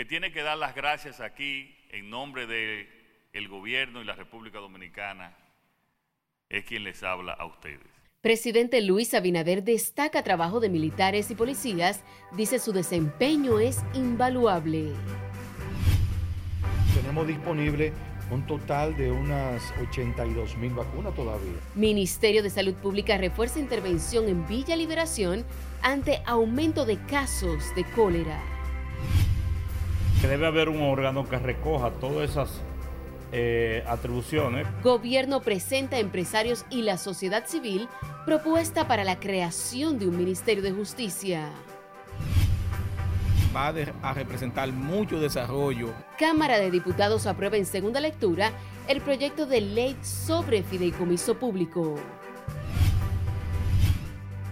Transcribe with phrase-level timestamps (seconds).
[0.00, 2.88] que tiene que dar las gracias aquí en nombre del
[3.34, 5.36] el gobierno y la República Dominicana
[6.48, 7.86] es quien les habla a ustedes.
[8.22, 12.02] Presidente Luis Abinader destaca trabajo de militares y policías,
[12.32, 14.94] dice su desempeño es invaluable.
[16.94, 17.92] Tenemos disponible
[18.30, 21.58] un total de unas 82 mil vacunas todavía.
[21.74, 25.44] Ministerio de Salud Pública refuerza intervención en Villa Liberación
[25.82, 28.40] ante aumento de casos de cólera.
[30.20, 32.50] Que debe haber un órgano que recoja todas esas
[33.32, 34.66] eh, atribuciones.
[34.82, 37.88] Gobierno presenta a empresarios y la sociedad civil
[38.26, 41.48] propuesta para la creación de un Ministerio de Justicia.
[43.56, 43.68] Va
[44.02, 45.92] a representar mucho desarrollo.
[46.18, 48.52] Cámara de Diputados aprueba en segunda lectura
[48.88, 51.96] el proyecto de ley sobre fideicomiso público.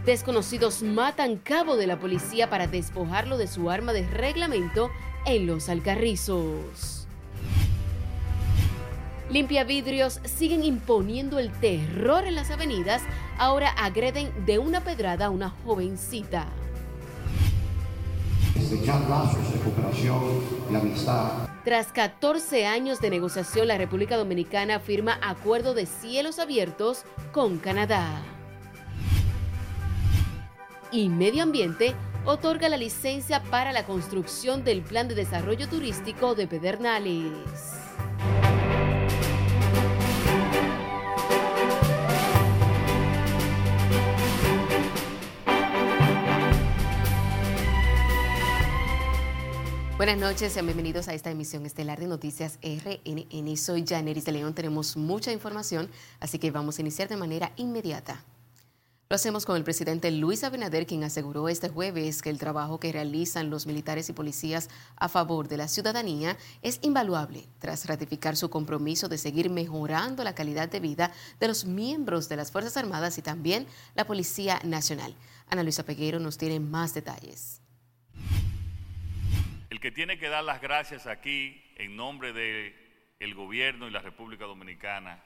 [0.07, 4.91] Desconocidos matan cabo de la policía para despojarlo de su arma de reglamento
[5.29, 7.07] en los Alcarrizos.
[9.31, 13.03] Limpia vidrios siguen imponiendo el terror en las avenidas,
[13.37, 16.47] ahora agreden de una pedrada a una jovencita.
[19.09, 20.23] lazos de cooperación
[20.71, 21.49] y amistad.
[21.63, 28.23] Tras 14 años de negociación, la República Dominicana firma acuerdo de cielos abiertos con Canadá.
[30.91, 31.95] Y Medio Ambiente
[32.31, 37.23] otorga la licencia para la construcción del Plan de Desarrollo Turístico de Pedernales.
[49.97, 53.57] Buenas noches, sean bienvenidos a esta emisión estelar de Noticias RNN.
[53.57, 55.91] Soy Janeris de León, tenemos mucha información,
[56.21, 58.23] así que vamos a iniciar de manera inmediata.
[59.11, 62.93] Lo hacemos con el presidente Luis Abinader, quien aseguró este jueves que el trabajo que
[62.93, 68.51] realizan los militares y policías a favor de la ciudadanía es invaluable, tras ratificar su
[68.51, 71.11] compromiso de seguir mejorando la calidad de vida
[71.41, 75.15] de los miembros de las Fuerzas Armadas y también la Policía Nacional.
[75.49, 77.63] Ana Luisa Peguero nos tiene más detalles.
[79.71, 84.45] El que tiene que dar las gracias aquí en nombre del gobierno y la República
[84.45, 85.25] Dominicana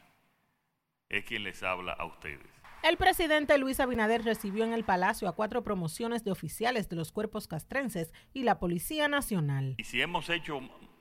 [1.08, 2.51] es quien les habla a ustedes.
[2.82, 7.12] El presidente Luis Abinader recibió en el Palacio a cuatro promociones de oficiales de los
[7.12, 9.76] cuerpos castrenses y la Policía Nacional.
[9.78, 10.58] Y si hemos hecho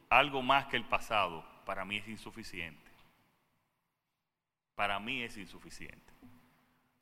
[0.07, 2.91] algo más que el pasado, para mí es insuficiente.
[4.75, 6.13] Para mí es insuficiente.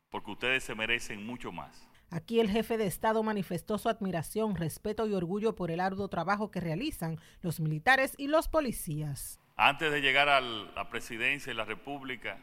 [0.08, 1.86] Porque ustedes se merecen mucho más.
[2.10, 6.50] Aquí el jefe de Estado manifestó su admiración, respeto y orgullo por el arduo trabajo
[6.50, 9.40] que realizan los militares y los policías.
[9.56, 12.38] Antes de llegar a la presidencia de la República,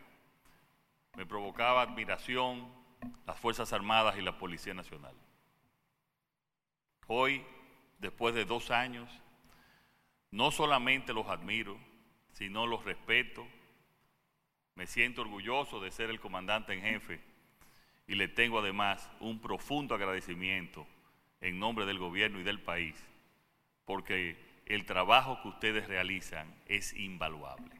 [1.17, 2.71] me provocaba admiración
[3.25, 5.15] las Fuerzas Armadas y la Policía Nacional.
[7.07, 7.43] Hoy,
[7.97, 9.09] después de dos años,
[10.29, 11.75] no solamente los admiro,
[12.33, 13.47] sino los respeto.
[14.75, 17.19] Me siento orgulloso de ser el comandante en jefe
[18.05, 20.85] y le tengo además un profundo agradecimiento
[21.41, 22.95] en nombre del gobierno y del país,
[23.85, 27.76] porque el trabajo que ustedes realizan es invaluable.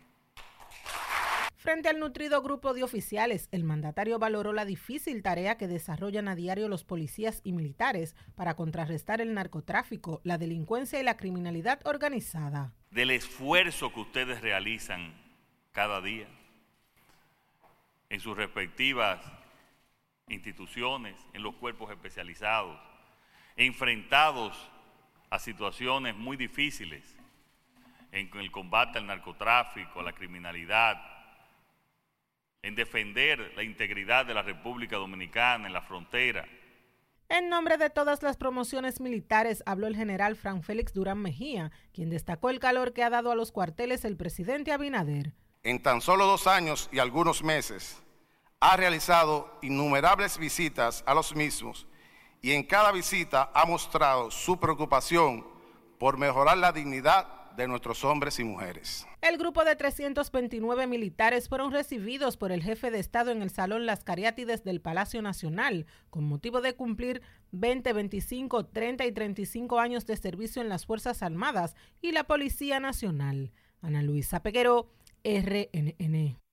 [1.68, 6.36] Frente al nutrido grupo de oficiales, el mandatario valoró la difícil tarea que desarrollan a
[6.36, 12.74] diario los policías y militares para contrarrestar el narcotráfico, la delincuencia y la criminalidad organizada.
[12.90, 15.14] Del esfuerzo que ustedes realizan
[15.74, 16.30] cada día
[18.08, 19.20] en sus respectivas
[20.30, 22.80] instituciones, en los cuerpos especializados,
[23.58, 24.58] enfrentados
[25.30, 27.04] a situaciones muy difíciles
[28.14, 31.17] en el combate al narcotráfico, a la criminalidad,
[32.62, 36.46] en defender la integridad de la República Dominicana en la frontera.
[37.30, 42.10] En nombre de todas las promociones militares habló el general Fran Félix Durán Mejía, quien
[42.10, 45.34] destacó el calor que ha dado a los cuarteles el presidente Abinader.
[45.64, 48.02] En tan solo dos años y algunos meses,
[48.60, 51.86] ha realizado innumerables visitas a los mismos
[52.42, 55.46] y en cada visita ha mostrado su preocupación
[56.00, 59.06] por mejorar la dignidad de nuestros hombres y mujeres.
[59.22, 63.86] El grupo de 329 militares fueron recibidos por el jefe de Estado en el Salón
[63.86, 67.22] Las Cariátides del Palacio Nacional con motivo de cumplir
[67.52, 72.80] 20, 25, 30 y 35 años de servicio en las Fuerzas Armadas y la Policía
[72.80, 73.52] Nacional.
[73.82, 74.92] Ana Luisa Peguero,
[75.24, 76.47] RNN.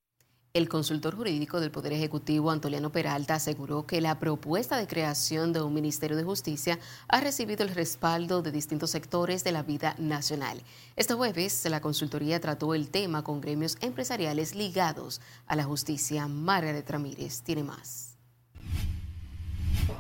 [0.55, 5.61] El consultor jurídico del Poder Ejecutivo, Antoliano Peralta, aseguró que la propuesta de creación de
[5.61, 6.79] un Ministerio de Justicia
[7.09, 10.63] ha recibido el respaldo de distintos sectores de la vida nacional.
[10.95, 16.29] Este jueves, la consultoría trató el tema con gremios empresariales ligados a la justicia.
[16.29, 18.17] Margaret Ramírez tiene más.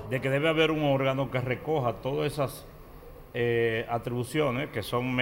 [0.09, 2.65] De que debe haber un órgano que recoja todas esas
[3.35, 5.17] eh, atribuciones que son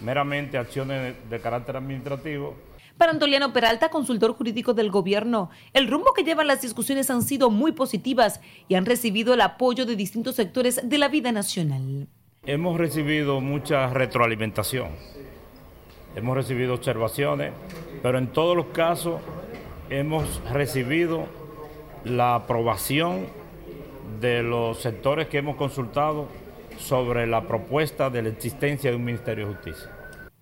[0.00, 2.56] meramente acciones de carácter administrativo.
[2.98, 7.50] Para Antoliano Peralta, consultor jurídico del gobierno, el rumbo que llevan las discusiones han sido
[7.50, 12.08] muy positivas y han recibido el apoyo de distintos sectores de la vida nacional.
[12.46, 14.92] Hemos recibido mucha retroalimentación,
[16.14, 17.52] hemos recibido observaciones,
[18.02, 19.20] pero en todos los casos
[19.90, 21.26] hemos recibido
[22.04, 23.26] la aprobación
[24.22, 26.28] de los sectores que hemos consultado
[26.78, 29.95] sobre la propuesta de la existencia de un Ministerio de Justicia.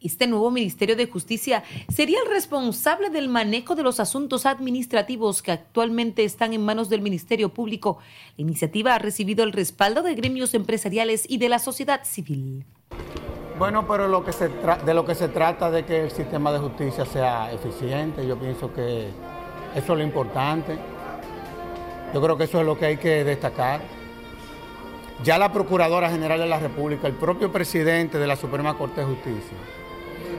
[0.05, 5.51] Este nuevo Ministerio de Justicia sería el responsable del manejo de los asuntos administrativos que
[5.51, 7.97] actualmente están en manos del Ministerio Público.
[8.37, 12.67] La iniciativa ha recibido el respaldo de gremios empresariales y de la sociedad civil.
[13.59, 18.27] Bueno, pero de lo que se trata de que el sistema de justicia sea eficiente,
[18.27, 19.09] yo pienso que
[19.75, 20.77] eso es lo importante.
[22.13, 23.81] Yo creo que eso es lo que hay que destacar.
[25.23, 29.07] Ya la Procuradora General de la República, el propio presidente de la Suprema Corte de
[29.07, 29.57] Justicia,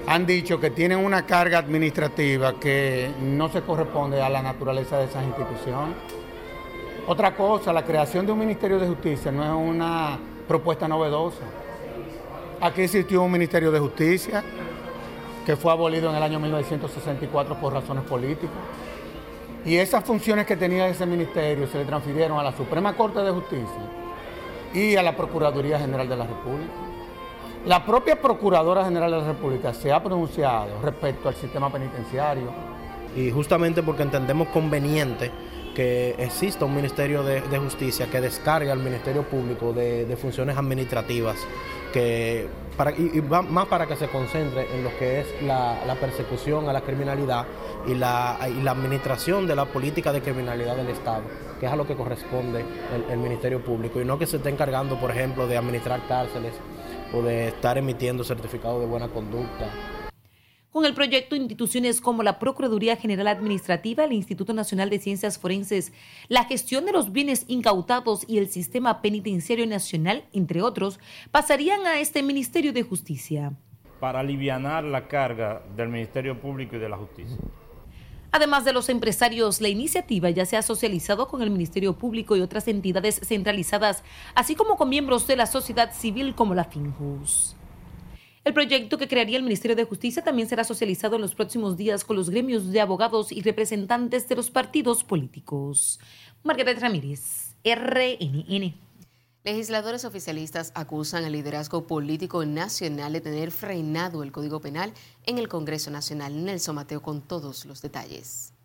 [0.08, 5.06] han dicho que tienen una carga administrativa que no se corresponde a la naturaleza de
[5.06, 5.96] esas instituciones.
[7.08, 10.18] Otra cosa, la creación de un Ministerio de Justicia no es una
[10.48, 11.42] propuesta novedosa.
[12.62, 14.44] Aquí existió un Ministerio de Justicia
[15.46, 18.56] que fue abolido en el año 1964 por razones políticas.
[19.64, 23.32] Y esas funciones que tenía ese ministerio se le transfirieron a la Suprema Corte de
[23.32, 23.82] Justicia
[24.74, 26.85] y a la Procuraduría General de la República.
[27.66, 32.54] La propia Procuradora General de la República se ha pronunciado respecto al sistema penitenciario.
[33.16, 35.32] Y justamente porque entendemos conveniente
[35.74, 41.38] que exista un Ministerio de, Justicia que descargue al Ministerio Público de, funciones administrativas
[41.92, 42.48] que
[42.78, 43.20] para, y,
[43.50, 47.48] más para que se concentre en lo que es la, persecución a la criminalidad
[47.88, 51.24] y la, administración de la política de criminalidad del Estado,
[51.60, 52.64] que es a lo que corresponde
[53.10, 56.54] el Ministerio Público, y no que se esté encargando, por ejemplo, de administrar cárceles
[57.14, 59.72] o de estar emitiendo certificados de buena conducta.
[60.76, 65.94] Con el proyecto, instituciones como la Procuraduría General Administrativa, el Instituto Nacional de Ciencias Forenses,
[66.28, 71.00] la gestión de los bienes incautados y el Sistema Penitenciario Nacional, entre otros,
[71.32, 73.54] pasarían a este Ministerio de Justicia.
[74.02, 77.38] Para aliviar la carga del Ministerio Público y de la Justicia.
[78.36, 82.42] Además de los empresarios, la iniciativa ya se ha socializado con el Ministerio Público y
[82.42, 84.04] otras entidades centralizadas,
[84.36, 87.56] así como con miembros de la sociedad civil como la FINJUS.
[88.44, 92.04] El proyecto que crearía el Ministerio de Justicia también será socializado en los próximos días
[92.04, 96.02] con los gremios de abogados y representantes de los partidos políticos.
[96.44, 98.85] Margaret Ramírez, RNN.
[99.46, 104.92] Legisladores oficialistas acusan al liderazgo político nacional de tener frenado el Código Penal
[105.24, 106.44] en el Congreso Nacional.
[106.44, 108.56] Nelson Mateo con todos los detalles.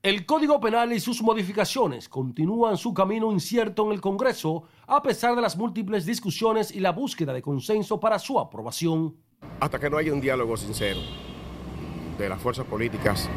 [0.00, 5.34] El Código Penal y sus modificaciones continúan su camino incierto en el Congreso a pesar
[5.34, 9.16] de las múltiples discusiones y la búsqueda de consenso para su aprobación.
[9.58, 11.00] Hasta que no haya un diálogo sincero
[12.16, 13.28] de las fuerzas políticas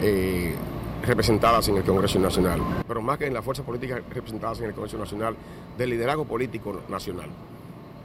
[0.00, 0.54] eh,
[1.02, 4.74] representadas en el Congreso Nacional, pero más que en las fuerzas políticas representadas en el
[4.74, 5.36] Congreso Nacional,
[5.76, 7.28] del liderazgo político nacional.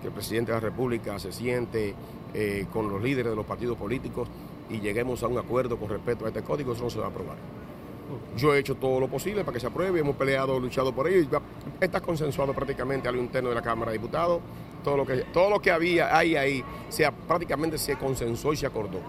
[0.01, 1.95] Que el presidente de la República se siente
[2.33, 4.27] eh, con los líderes de los partidos políticos
[4.69, 7.09] y lleguemos a un acuerdo con respecto a este código, eso no se va a
[7.09, 7.37] aprobar.
[8.37, 11.41] Yo he hecho todo lo posible para que se apruebe, hemos peleado, luchado por ello,
[11.79, 14.41] está consensuado prácticamente a lo interno de la Cámara de Diputados,
[14.83, 18.65] todo lo que, todo lo que había ahí, ahí, se, prácticamente se consensuó y se
[18.65, 18.99] acordó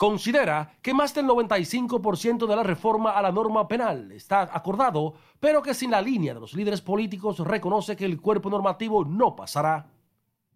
[0.00, 5.60] considera que más del 95% de la reforma a la norma penal está acordado, pero
[5.60, 9.90] que sin la línea de los líderes políticos reconoce que el cuerpo normativo no pasará.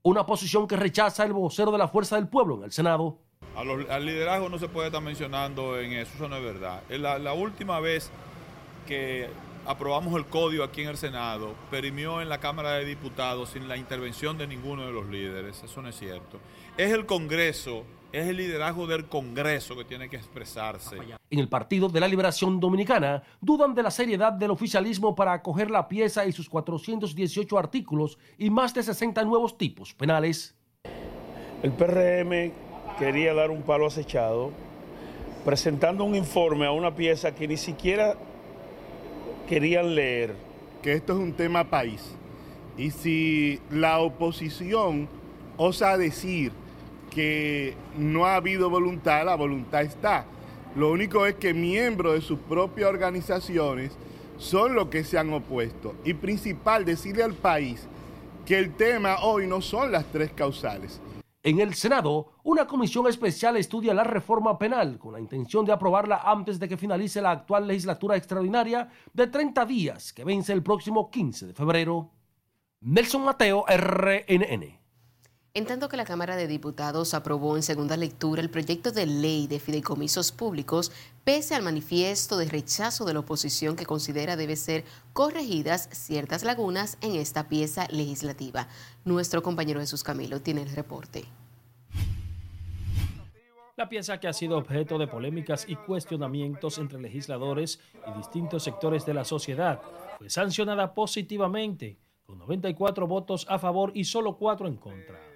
[0.03, 3.19] Una posición que rechaza el vocero de la Fuerza del Pueblo en el Senado.
[3.55, 6.83] al liderazgo no se puede estar mencionando en eso, eso no es verdad.
[6.89, 8.11] La, la última vez
[8.87, 9.29] que
[9.67, 13.77] aprobamos el código aquí en el Senado, perimió en la Cámara de Diputados sin la
[13.77, 16.39] intervención de ninguno de los líderes, eso no es cierto.
[16.79, 17.85] Es el Congreso
[18.15, 20.97] es el liderazgo del Congreso que tiene que expresarse.
[21.31, 25.69] En el Partido de la Liberación Dominicana dudan de la seriedad del oficialismo para acoger
[25.69, 30.55] la pieza y sus 418 artículos y más de 60 nuevos tipos penales.
[31.65, 32.53] El PRM
[33.01, 34.53] quería dar un palo acechado
[35.45, 38.15] presentando un informe a una pieza que ni siquiera
[39.49, 40.37] querían leer.
[40.85, 42.15] Que esto es un tema país.
[42.79, 45.09] Y si la oposición
[45.57, 46.53] osa decir
[47.15, 50.27] que no ha habido voluntad, la voluntad está.
[50.75, 53.93] Lo único es que miembros de sus propias organizaciones
[54.39, 55.95] son los que se han opuesto.
[56.05, 57.87] Y principal, decirle al país
[58.45, 61.01] que el tema hoy no son las tres causales.
[61.45, 66.23] En el Senado, una comisión especial estudia la reforma penal con la intención de aprobarla
[66.25, 71.11] antes de que finalice la actual legislatura extraordinaria de 30 días que vence el próximo
[71.11, 72.11] 15 de febrero.
[72.81, 74.84] Nelson Mateo, RNN.
[75.57, 79.47] En tanto que la Cámara de Diputados aprobó en segunda lectura el proyecto de ley
[79.47, 80.91] de fideicomisos públicos,
[81.23, 84.83] pese al manifiesto de rechazo de la oposición que considera debe ser
[85.13, 88.67] corregidas ciertas lagunas en esta pieza legislativa.
[89.05, 91.25] Nuestro compañero Jesús Camilo tiene el reporte.
[93.77, 99.07] La pieza que ha sido objeto de polémicas y cuestionamientos entre legisladores y distintos sectores
[99.07, 99.81] de la sociedad
[100.19, 105.34] fue sancionada positivamente, con 94 votos a favor y solo 4 en contra.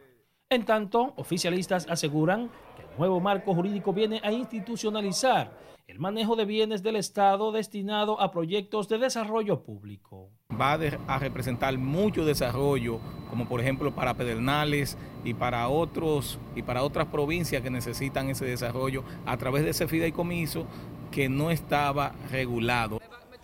[0.51, 5.53] En tanto, oficialistas aseguran que el nuevo marco jurídico viene a institucionalizar
[5.87, 10.31] el manejo de bienes del Estado destinado a proyectos de desarrollo público.
[10.59, 10.73] Va
[11.07, 17.09] a representar mucho desarrollo, como por ejemplo para Pedernales y para otros y para otras
[17.09, 20.65] provincias que necesitan ese desarrollo a través de ese fideicomiso
[21.11, 23.03] que no estaba regulado.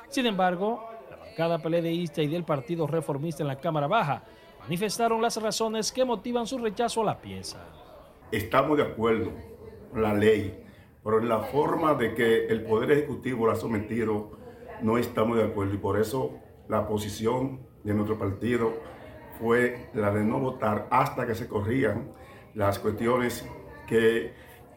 [0.08, 4.24] Sin embargo, la bancada peledeísta y del Partido Reformista en la Cámara Baja
[4.64, 7.58] manifestaron las razones que motivan su rechazo a la pieza.
[8.32, 9.30] Estamos de acuerdo
[9.90, 10.58] con la ley,
[11.02, 14.32] pero en la forma de que el Poder Ejecutivo la ha sometido
[14.82, 18.72] no estamos de acuerdo y por eso la posición de nuestro partido
[19.38, 22.12] fue la de no votar hasta que se corrían
[22.54, 23.46] las cuestiones
[23.86, 24.32] que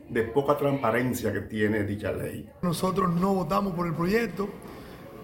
[0.10, 2.50] de poca transparencia que tiene dicha ley.
[2.62, 4.50] Nosotros no votamos por el proyecto,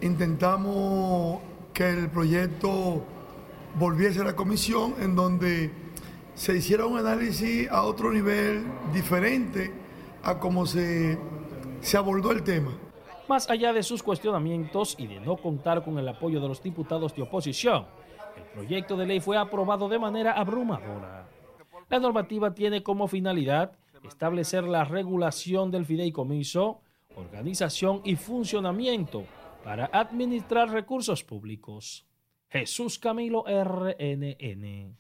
[0.01, 1.41] intentamos
[1.73, 3.03] que el proyecto
[3.75, 5.71] volviese a la comisión en donde
[6.35, 8.63] se hiciera un análisis a otro nivel
[8.93, 9.71] diferente
[10.23, 11.17] a cómo se,
[11.81, 12.71] se abordó el tema.
[13.27, 17.15] Más allá de sus cuestionamientos y de no contar con el apoyo de los diputados
[17.15, 17.85] de oposición,
[18.37, 21.27] el proyecto de ley fue aprobado de manera abrumadora.
[21.89, 26.81] La normativa tiene como finalidad establecer la regulación del fideicomiso,
[27.15, 29.23] organización y funcionamiento
[29.63, 32.05] para administrar recursos públicos.
[32.53, 34.95] Jesús Camilo RNN.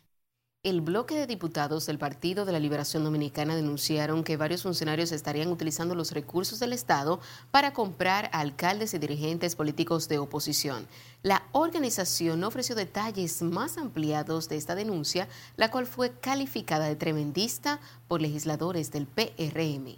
[0.63, 5.49] El bloque de diputados del Partido de la Liberación Dominicana denunciaron que varios funcionarios estarían
[5.49, 7.19] utilizando los recursos del Estado
[7.51, 10.87] para comprar a alcaldes y dirigentes políticos de oposición.
[11.21, 16.95] La organización no ofreció detalles más ampliados de esta denuncia, la cual fue calificada de
[16.95, 19.97] tremendista por legisladores del PRM.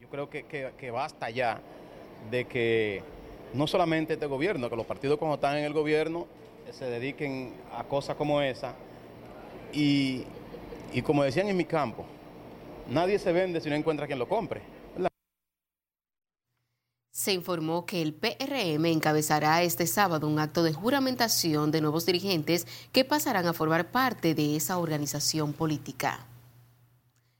[0.00, 0.44] Yo creo que,
[0.76, 1.60] que basta ya
[2.32, 3.04] de que
[3.54, 6.26] no solamente este gobierno, que los partidos cuando están en el gobierno
[6.72, 8.74] se dediquen a cosas como esa.
[9.72, 10.24] Y,
[10.92, 12.04] y como decían en mi campo,
[12.88, 14.62] nadie se vende si no encuentra quien lo compre.
[17.12, 22.66] Se informó que el PRM encabezará este sábado un acto de juramentación de nuevos dirigentes
[22.92, 26.26] que pasarán a formar parte de esa organización política.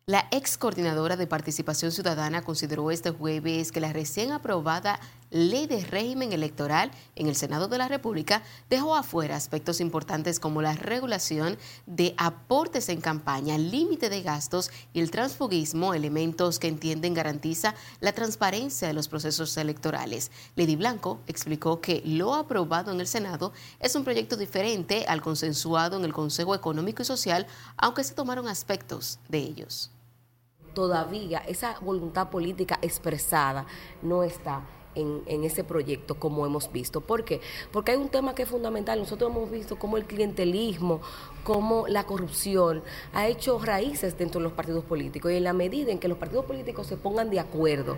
[0.05, 5.85] La ex coordinadora de participación ciudadana consideró este jueves que la recién aprobada ley de
[5.85, 11.57] régimen electoral en el Senado de la República dejó afuera aspectos importantes como la regulación
[11.87, 18.13] de aportes en campaña, límite de gastos y el transfugismo, elementos que entienden garantiza la
[18.13, 20.31] transparencia de los procesos electorales.
[20.57, 25.97] Lady Blanco explicó que lo aprobado en el Senado es un proyecto diferente al consensuado
[25.97, 27.47] en el Consejo Económico y Social,
[27.77, 29.91] aunque se tomaron aspectos de ellos
[30.75, 33.67] todavía esa voluntad política expresada
[34.03, 34.63] no está
[35.01, 37.01] en, ese proyecto como hemos visto.
[37.01, 37.41] ¿Por qué?
[37.73, 38.99] Porque hay un tema que es fundamental.
[38.99, 41.01] Nosotros hemos visto cómo el clientelismo,
[41.45, 45.93] cómo la corrupción ha hecho raíces dentro de los partidos políticos y en la medida
[45.93, 47.97] en que los partidos políticos se pongan de acuerdo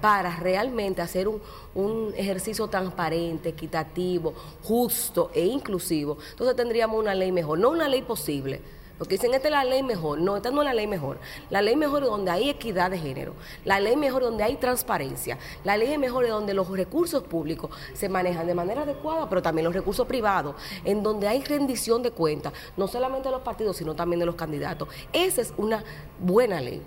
[0.00, 1.40] para realmente hacer un,
[1.74, 8.02] un ejercicio transparente, equitativo, justo e inclusivo, entonces tendríamos una ley mejor, no una ley
[8.02, 8.60] posible
[8.98, 10.20] porque dicen, esta es la ley mejor.
[10.20, 11.18] No, esta no es la ley mejor.
[11.50, 13.34] La ley mejor es donde hay equidad de género.
[13.64, 15.38] La ley mejor es donde hay transparencia.
[15.64, 19.64] La ley mejor es donde los recursos públicos se manejan de manera adecuada, pero también
[19.64, 23.94] los recursos privados, en donde hay rendición de cuentas, no solamente de los partidos, sino
[23.94, 24.88] también de los candidatos.
[25.12, 25.84] Esa es una
[26.18, 26.82] buena ley.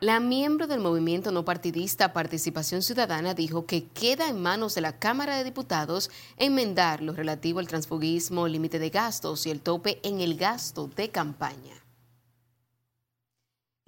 [0.00, 5.00] La miembro del movimiento no partidista Participación Ciudadana dijo que queda en manos de la
[5.00, 10.20] Cámara de Diputados enmendar lo relativo al transfugismo, límite de gastos y el tope en
[10.20, 11.74] el gasto de campaña.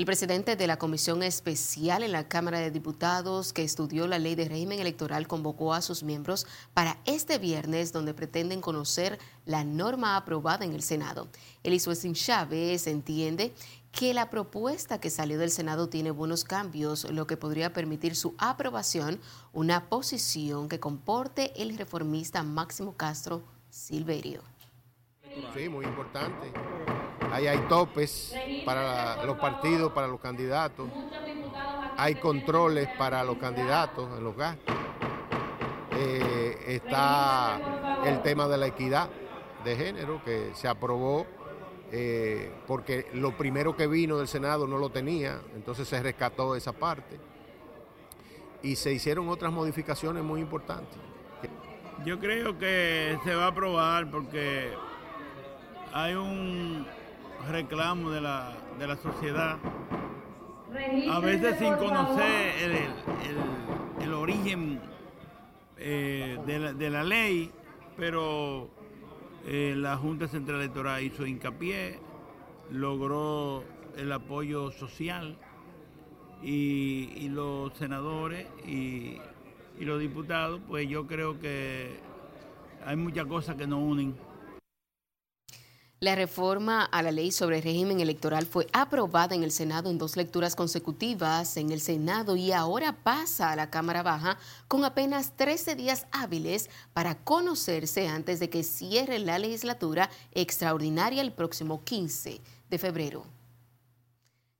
[0.00, 4.35] El presidente de la Comisión Especial en la Cámara de Diputados que estudió la ley
[4.35, 10.17] de régimen electoral convocó a sus miembros para este viernes donde pretenden conocer la norma
[10.17, 11.29] aprobada en el Senado.
[11.62, 13.52] Elisuesín Chávez entiende
[13.92, 18.35] que la propuesta que salió del Senado tiene buenos cambios, lo que podría permitir su
[18.38, 19.20] aprobación,
[19.52, 24.42] una posición que comporte el reformista Máximo Castro Silverio.
[25.54, 26.52] Sí, muy importante.
[27.32, 30.88] Ahí hay topes para los partidos, para los candidatos.
[31.97, 34.75] Hay controles para los candidatos en los gastos.
[35.92, 37.61] Eh, está
[38.04, 39.11] el tema de la equidad
[39.64, 41.26] de género que se aprobó
[41.92, 46.73] eh, porque lo primero que vino del Senado no lo tenía, entonces se rescató esa
[46.73, 47.18] parte
[48.62, 50.99] y se hicieron otras modificaciones muy importantes.
[52.04, 54.70] Yo creo que se va a aprobar porque
[55.92, 56.87] hay un
[57.50, 59.59] reclamo de la, de la sociedad,
[61.11, 64.80] a veces sin conocer el, el, origen
[65.76, 67.50] eh, de, la, de, la, ley,
[67.97, 68.68] pero
[69.52, 71.99] eh, la Junta Central Electoral hizo hincapié,
[72.71, 73.64] logró
[73.97, 75.37] el apoyo social
[76.40, 79.19] y, los senadores y
[79.80, 81.99] los diputados, pues yo creo que
[82.87, 84.29] hay muchas cosas que nos unen.
[86.02, 89.99] La reforma a la ley sobre el régimen electoral fue aprobada en el Senado en
[89.99, 95.37] dos lecturas consecutivas en el Senado y ahora pasa a la Cámara Baja con apenas
[95.37, 102.40] 13 días hábiles para conocerse antes de que cierre la legislatura extraordinaria el próximo 15
[102.71, 103.39] de febrero.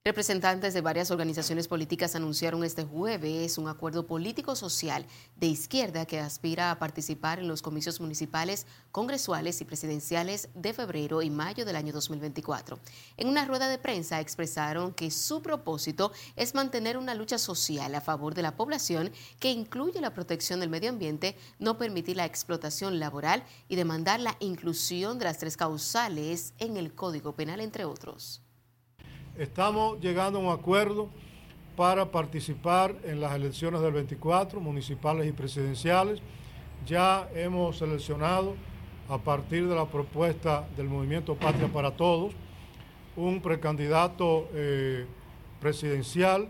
[0.02, 5.04] Representantes de varias organizaciones políticas anunciaron este jueves un acuerdo político-social
[5.37, 11.21] de izquierda que aspira a participar en los comicios municipales, congresuales y presidenciales de febrero
[11.21, 12.78] y mayo del año 2024.
[13.19, 18.00] En una rueda de prensa expresaron que su propósito es mantener una lucha social a
[18.00, 23.00] favor de la población que incluye la protección del medio ambiente, no permitir la explotación
[23.00, 28.40] laboral y demandar la inclusión de las tres causales en el Código Penal, entre otros.
[29.40, 31.09] Estamos llegando a un acuerdo
[31.75, 36.20] para participar en las elecciones del 24, municipales y presidenciales.
[36.87, 38.54] Ya hemos seleccionado,
[39.09, 42.35] a partir de la propuesta del Movimiento Patria para Todos,
[43.16, 45.06] un precandidato eh,
[45.59, 46.47] presidencial,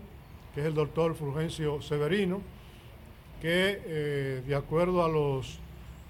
[0.53, 2.41] que es el doctor Fulgencio Severino,
[3.41, 5.59] que eh, de acuerdo a los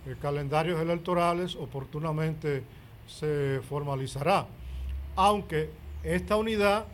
[0.07, 2.63] eh, calendarios electorales oportunamente
[3.05, 4.47] se formalizará,
[5.15, 5.69] aunque
[6.03, 6.85] esta unidad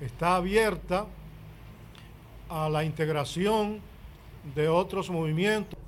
[0.00, 1.06] está abierta
[2.48, 3.80] a la integración
[4.54, 5.78] de otros movimientos.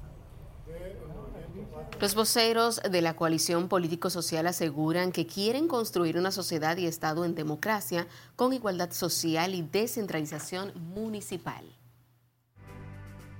[2.01, 7.35] Los voceros de la coalición político-social aseguran que quieren construir una sociedad y Estado en
[7.35, 11.65] democracia con igualdad social y descentralización municipal.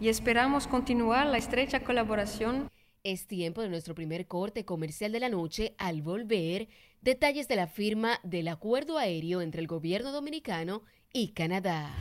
[0.00, 2.70] y esperamos continuar la estrecha colaboración.
[3.04, 5.74] Es tiempo de nuestro primer corte comercial de la noche.
[5.78, 6.68] Al volver,
[7.00, 10.82] detalles de la firma del acuerdo aéreo entre el gobierno dominicano
[11.12, 11.94] y Canadá.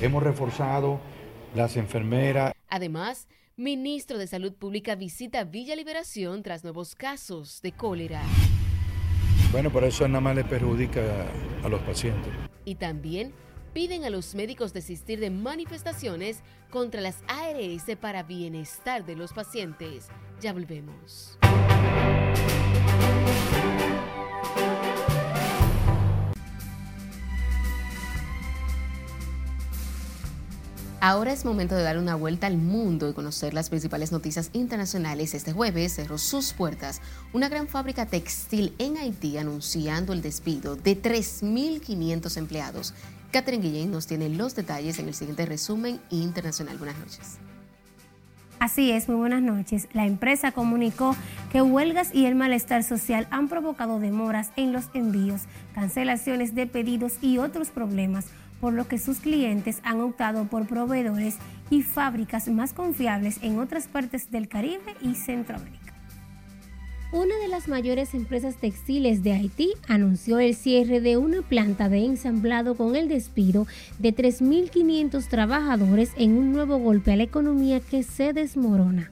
[0.00, 1.00] Hemos reforzado
[1.54, 2.52] las enfermeras.
[2.68, 8.22] Además, ministro de Salud Pública visita Villa Liberación tras nuevos casos de cólera.
[9.52, 11.26] Bueno, por eso nada más le perjudica
[11.62, 12.32] a los pacientes.
[12.64, 13.32] Y también
[13.72, 20.08] piden a los médicos desistir de manifestaciones contra las ARS para bienestar de los pacientes.
[20.40, 21.38] Ya volvemos.
[31.00, 35.32] Ahora es momento de dar una vuelta al mundo y conocer las principales noticias internacionales.
[35.34, 37.00] Este jueves cerró sus puertas
[37.32, 42.94] una gran fábrica textil en Haití anunciando el despido de 3.500 empleados
[43.30, 46.78] Catherine Guillén nos tiene los detalles en el siguiente resumen internacional.
[46.78, 47.38] Buenas noches.
[48.58, 49.88] Así es, muy buenas noches.
[49.92, 51.16] La empresa comunicó
[51.50, 55.42] que huelgas y el malestar social han provocado demoras en los envíos,
[55.74, 58.26] cancelaciones de pedidos y otros problemas,
[58.60, 61.36] por lo que sus clientes han optado por proveedores
[61.70, 65.80] y fábricas más confiables en otras partes del Caribe y Centroamérica.
[67.12, 72.04] Una de las mayores empresas textiles de Haití anunció el cierre de una planta de
[72.04, 73.66] ensamblado con el despido
[73.98, 79.10] de 3.500 trabajadores en un nuevo golpe a la economía que se desmorona.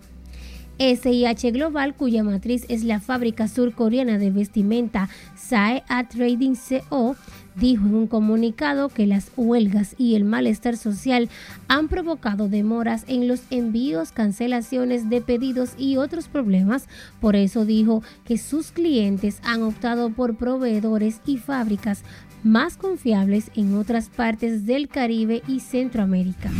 [0.79, 6.55] SIH Global, cuya matriz es la fábrica surcoreana de vestimenta Sae Trading
[6.88, 7.17] Co.,
[7.57, 11.29] dijo en un comunicado que las huelgas y el malestar social
[11.67, 16.87] han provocado demoras en los envíos, cancelaciones de pedidos y otros problemas.
[17.21, 22.05] Por eso dijo que sus clientes han optado por proveedores y fábricas
[22.45, 26.51] más confiables en otras partes del Caribe y Centroamérica.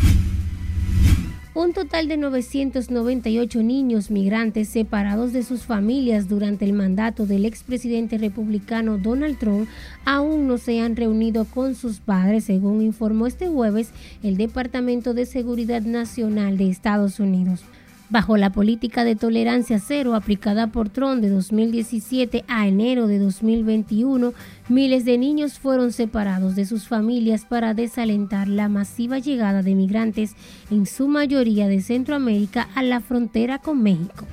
[1.59, 8.17] Un total de 998 niños migrantes separados de sus familias durante el mandato del expresidente
[8.17, 9.69] republicano Donald Trump
[10.05, 13.91] aún no se han reunido con sus padres, según informó este jueves
[14.23, 17.65] el Departamento de Seguridad Nacional de Estados Unidos.
[18.11, 24.33] Bajo la política de tolerancia cero aplicada por Trump de 2017 a enero de 2021,
[24.71, 30.37] miles de niños fueron separados de sus familias para desalentar la masiva llegada de migrantes,
[30.71, 34.27] en su mayoría de Centroamérica, a la frontera con México.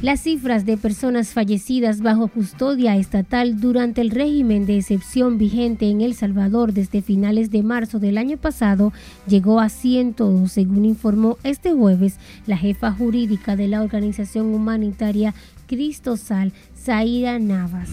[0.00, 6.02] Las cifras de personas fallecidas bajo custodia estatal durante el régimen de excepción vigente en
[6.02, 8.92] El Salvador desde finales de marzo del año pasado
[9.26, 12.14] llegó a 102, según informó este jueves
[12.46, 15.34] la jefa jurídica de la organización humanitaria
[15.66, 17.90] Cristosal, Zaira Navas.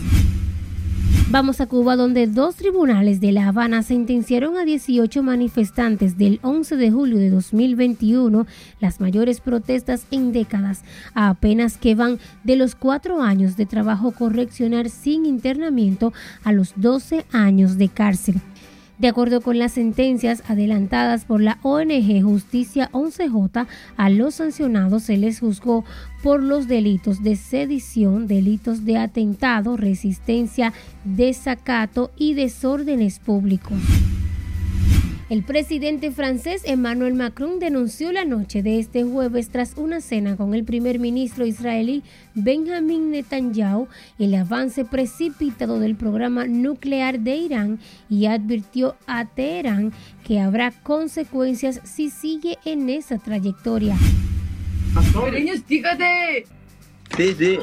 [1.30, 6.78] Vamos a Cuba, donde dos tribunales de La Habana sentenciaron a 18 manifestantes del 11
[6.78, 8.46] de julio de 2021,
[8.80, 14.12] las mayores protestas en décadas, a apenas que van de los cuatro años de trabajo
[14.12, 16.14] correccional sin internamiento
[16.44, 18.36] a los 12 años de cárcel.
[18.98, 25.18] De acuerdo con las sentencias adelantadas por la ONG Justicia 11J, a los sancionados se
[25.18, 25.84] les juzgó
[26.24, 30.72] por los delitos de sedición, delitos de atentado, resistencia,
[31.04, 33.80] desacato y desórdenes públicos.
[35.28, 40.54] El presidente francés Emmanuel Macron denunció la noche de este jueves tras una cena con
[40.54, 42.04] el primer ministro israelí
[42.36, 43.88] Benjamin Netanyahu
[44.20, 51.82] el avance precipitado del programa nuclear de Irán y advirtió a Teherán que habrá consecuencias
[51.84, 53.98] si sigue en esa trayectoria.
[57.18, 57.60] Sí, sí.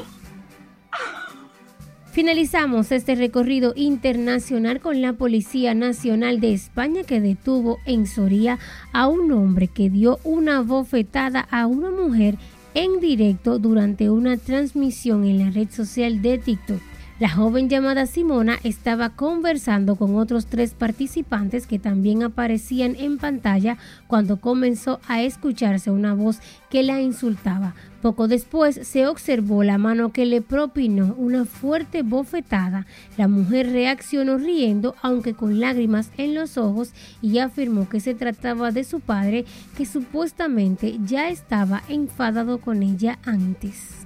[2.13, 8.59] Finalizamos este recorrido internacional con la Policía Nacional de España que detuvo en Soria
[8.91, 12.35] a un hombre que dio una bofetada a una mujer
[12.75, 16.92] en directo durante una transmisión en la red social de TikTok.
[17.19, 23.77] La joven llamada Simona estaba conversando con otros tres participantes que también aparecían en pantalla
[24.07, 26.39] cuando comenzó a escucharse una voz
[26.71, 27.75] que la insultaba.
[28.01, 32.87] Poco después se observó la mano que le propinó una fuerte bofetada.
[33.15, 38.71] La mujer reaccionó riendo, aunque con lágrimas en los ojos, y afirmó que se trataba
[38.71, 39.45] de su padre,
[39.77, 44.02] que supuestamente ya estaba enfadado con ella antes.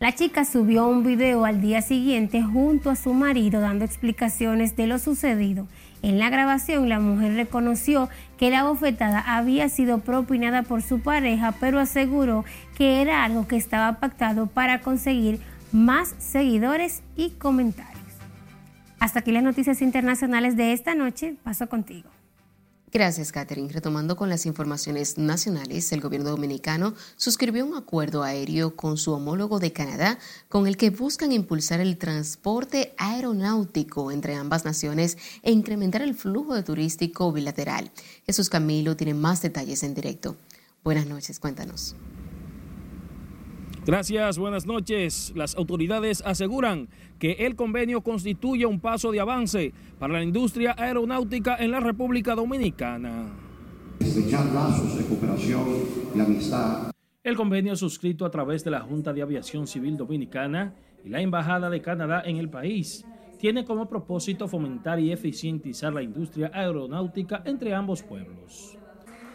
[0.00, 4.86] La chica subió un video al día siguiente junto a su marido dando explicaciones de
[4.86, 5.66] lo sucedido.
[6.02, 8.08] En la grabación la mujer reconoció
[8.38, 12.44] que la bofetada había sido propinada por su pareja, pero aseguró
[12.76, 15.40] que era algo que estaba pactado para conseguir
[15.72, 17.98] más seguidores y comentarios.
[19.00, 21.34] Hasta aquí las noticias internacionales de esta noche.
[21.42, 22.08] Paso contigo.
[22.90, 23.70] Gracias, Catherine.
[23.70, 29.58] Retomando con las informaciones nacionales, el gobierno dominicano suscribió un acuerdo aéreo con su homólogo
[29.58, 36.00] de Canadá con el que buscan impulsar el transporte aeronáutico entre ambas naciones e incrementar
[36.00, 37.90] el flujo turístico bilateral.
[38.24, 40.36] Jesús Camilo tiene más detalles en directo.
[40.82, 41.94] Buenas noches, cuéntanos.
[43.88, 45.32] Gracias, buenas noches.
[45.34, 51.56] Las autoridades aseguran que el convenio constituye un paso de avance para la industria aeronáutica
[51.56, 53.30] en la República Dominicana.
[53.98, 55.64] lazos de cooperación
[56.14, 56.90] y amistad.
[57.24, 61.70] El convenio suscrito a través de la Junta de Aviación Civil Dominicana y la Embajada
[61.70, 63.06] de Canadá en el país
[63.38, 68.76] tiene como propósito fomentar y eficientizar la industria aeronáutica entre ambos pueblos.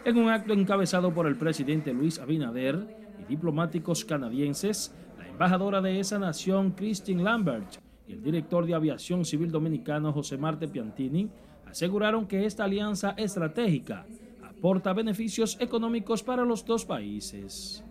[0.04, 6.18] En un acto encabezado por el presidente Luis Abinader, diplomáticos canadienses, la embajadora de esa
[6.18, 11.28] nación, Christine Lambert, y el director de Aviación Civil Dominicano, José Marte Piantini,
[11.66, 14.06] aseguraron que esta alianza estratégica
[14.42, 17.82] aporta beneficios económicos para los dos países.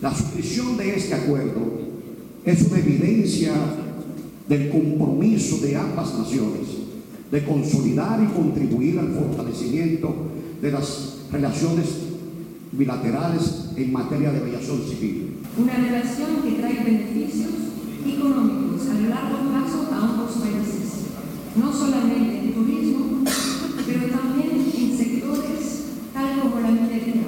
[0.00, 1.60] La suscripción de este acuerdo
[2.44, 3.52] es una evidencia
[4.48, 6.86] del compromiso de ambas naciones
[7.30, 10.14] de consolidar y contribuir al fortalecimiento
[10.60, 12.05] de las relaciones
[12.76, 15.42] bilaterales en materia de aviación civil.
[15.56, 17.52] Una relación que trae beneficios
[18.06, 21.06] económicos a largo plazo a ambos países,
[21.56, 23.24] no solamente en turismo,
[23.86, 27.24] pero también en sectores tal como la minería,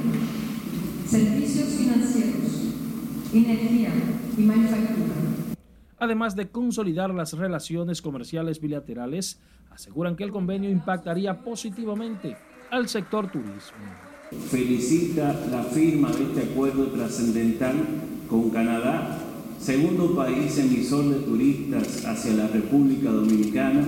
[1.06, 2.74] servicios financieros,
[3.32, 3.90] energía
[4.36, 5.14] y manufactura.
[5.98, 12.36] Además de consolidar las relaciones comerciales bilaterales, aseguran que el convenio impactaría positivamente
[12.70, 14.07] al sector turismo
[14.50, 17.76] felicita la firma de este acuerdo trascendental
[18.28, 19.18] con Canadá,
[19.60, 23.84] segundo país emisor de turistas hacia la República Dominicana,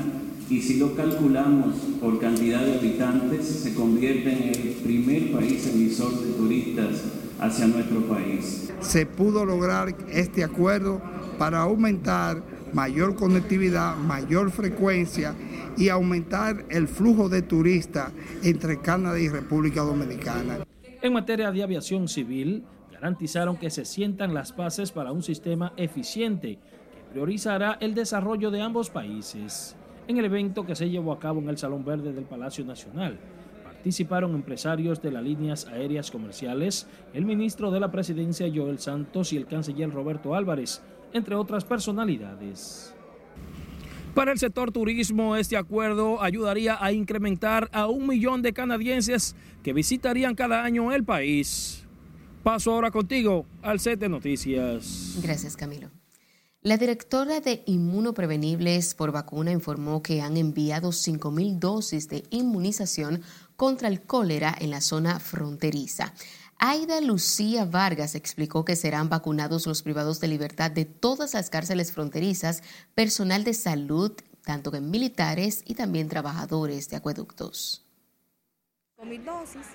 [0.49, 6.21] y si lo calculamos por cantidad de habitantes, se convierte en el primer país emisor
[6.21, 7.03] de turistas
[7.39, 8.71] hacia nuestro país.
[8.81, 11.01] Se pudo lograr este acuerdo
[11.39, 15.35] para aumentar mayor conectividad, mayor frecuencia
[15.77, 20.59] y aumentar el flujo de turistas entre Canadá y República Dominicana.
[21.03, 26.59] En materia de aviación civil, garantizaron que se sientan las bases para un sistema eficiente
[26.59, 29.77] que priorizará el desarrollo de ambos países.
[30.07, 33.19] En el evento que se llevó a cabo en el Salón Verde del Palacio Nacional,
[33.65, 39.39] participaron empresarios de las líneas aéreas comerciales, el ministro de la Presidencia Joel Santos y
[39.39, 42.95] el canciller Roberto Álvarez, entre otras personalidades.
[44.15, 49.73] Para el sector turismo, este acuerdo ayudaría a incrementar a un millón de canadienses que
[49.73, 51.85] visitarían cada año el país.
[52.43, 55.19] Paso ahora contigo al set de noticias.
[55.23, 55.91] Gracias, Camilo.
[56.63, 63.23] La directora de Inmunoprevenibles por Vacuna informó que han enviado 5.000 dosis de inmunización
[63.57, 66.13] contra el cólera en la zona fronteriza.
[66.63, 71.91] Aida Lucía Vargas explicó que serán vacunados los privados de libertad de todas las cárceles
[71.91, 72.63] fronterizas,
[72.95, 74.13] personal de salud,
[74.45, 77.87] tanto que militares y también trabajadores de acueductos.
[78.99, 79.67] dosis.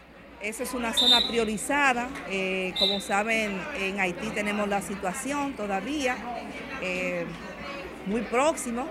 [0.43, 2.08] Esa es una zona priorizada.
[2.30, 6.15] Eh, como saben, en Haití tenemos la situación todavía
[6.84, 7.26] eh,
[8.06, 8.88] muy próximo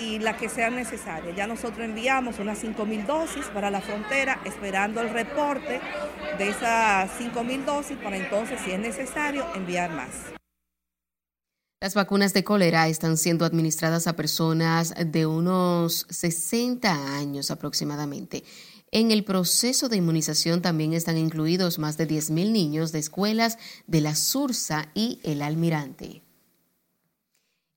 [0.00, 1.34] y la que sea necesaria.
[1.34, 5.80] Ya nosotros enviamos unas 5.000 dosis para la frontera, esperando el reporte
[6.38, 10.10] de esas 5.000 dosis para entonces, si es necesario, enviar más.
[11.82, 18.44] Las vacunas de cólera están siendo administradas a personas de unos 60 años aproximadamente.
[18.92, 24.00] En el proceso de inmunización también están incluidos más de 10.000 niños de escuelas de
[24.00, 26.22] la Sursa y el Almirante.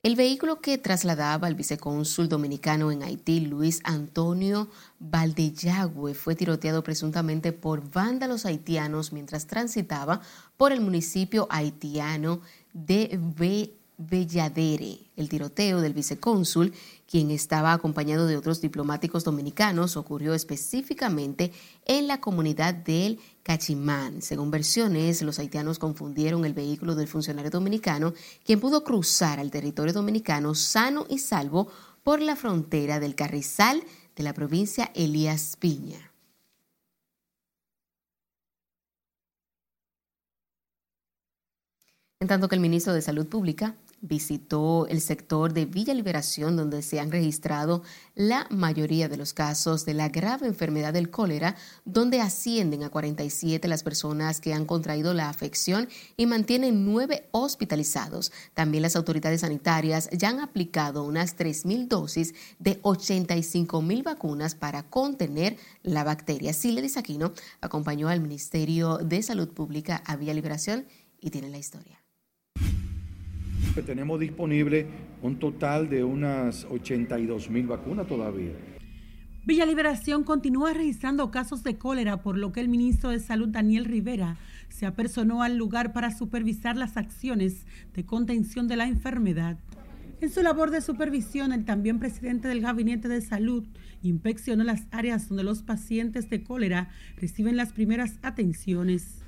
[0.04, 4.68] El vehículo que trasladaba al vicecónsul dominicano en Haití, Luis Antonio
[5.00, 10.20] Valdellagüe, fue tiroteado presuntamente por vándalos haitianos mientras transitaba
[10.58, 12.42] por el municipio haitiano
[12.74, 13.18] de
[13.98, 15.00] Belladere.
[15.16, 16.74] El tiroteo del vicecónsul,
[17.08, 21.52] quien estaba acompañado de otros diplomáticos dominicanos, ocurrió específicamente
[21.86, 24.22] en la comunidad del Cachimán.
[24.22, 29.94] Según versiones, los haitianos confundieron el vehículo del funcionario dominicano, quien pudo cruzar al territorio
[29.94, 31.68] dominicano sano y salvo
[32.04, 33.84] por la frontera del Carrizal
[34.16, 36.14] de la provincia Elías Piña.
[42.24, 46.82] En tanto que el ministro de Salud Pública, visitó el sector de Villa Liberación, donde
[46.82, 47.84] se han registrado
[48.16, 53.66] la mayoría de los casos de la grave enfermedad del cólera, donde ascienden a 47
[53.68, 55.88] las personas que han contraído la afección
[56.18, 58.34] y mantienen nueve hospitalizados.
[58.54, 65.56] También las autoridades sanitarias ya han aplicado unas 3.000 dosis de 85.000 vacunas para contener
[65.82, 66.52] la bacteria.
[66.52, 70.86] Siledis Aquino acompañó al Ministerio de Salud Pública a Villa Liberación
[71.22, 72.03] y tiene la historia
[73.86, 74.88] tenemos disponible
[75.22, 78.52] un total de unas 82 mil vacunas todavía.
[79.46, 83.84] Villa Liberación continúa registrando casos de cólera, por lo que el ministro de Salud, Daniel
[83.84, 84.38] Rivera,
[84.70, 89.58] se apersonó al lugar para supervisar las acciones de contención de la enfermedad.
[90.22, 93.66] En su labor de supervisión, el también presidente del Gabinete de Salud
[94.02, 99.23] inspeccionó las áreas donde los pacientes de cólera reciben las primeras atenciones.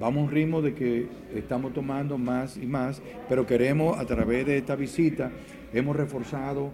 [0.00, 4.46] Vamos a un ritmo de que estamos tomando más y más, pero queremos a través
[4.46, 5.30] de esta visita,
[5.74, 6.72] hemos reforzado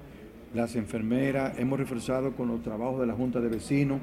[0.54, 4.00] las enfermeras, hemos reforzado con los trabajos de la Junta de Vecinos,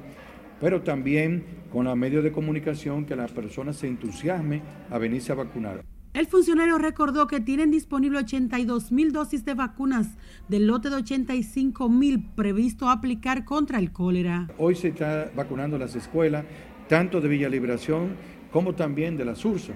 [0.59, 5.35] pero también con los medios de comunicación que las personas se entusiasmen a venirse a
[5.35, 5.85] vacunar.
[6.13, 10.17] El funcionario recordó que tienen disponible 82 mil dosis de vacunas
[10.49, 14.49] del lote de 85 mil previsto aplicar contra el cólera.
[14.57, 16.43] Hoy se está vacunando las escuelas,
[16.89, 19.73] tanto de Villa Liberación como también de la SURSA.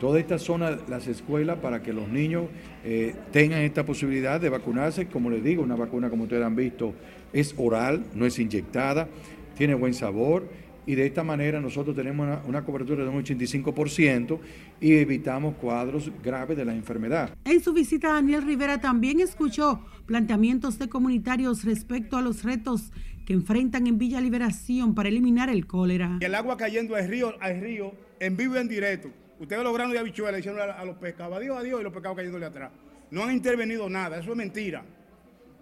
[0.00, 2.46] Toda esta zona, las escuelas, para que los niños
[2.84, 5.06] eh, tengan esta posibilidad de vacunarse.
[5.06, 6.92] Como les digo, una vacuna, como ustedes han visto,
[7.32, 9.08] es oral, no es inyectada,
[9.56, 10.48] tiene buen sabor
[10.84, 14.40] y de esta manera nosotros tenemos una, una, cobertura de un 85%
[14.80, 17.30] y evitamos cuadros graves de la enfermedad.
[17.44, 22.90] En su visita, Daniel Rivera también escuchó planteamientos de comunitarios respecto a los retos
[23.32, 26.18] que enfrentan en Villa Liberación para eliminar el cólera.
[26.20, 29.08] El agua cayendo al río, al río en vivo y en directo.
[29.40, 32.70] Ustedes lograron de habichuelas, hicieron a, los pescados, adiós, adiós, y los pescados cayéndole atrás.
[33.10, 34.84] No han intervenido nada, eso es mentira.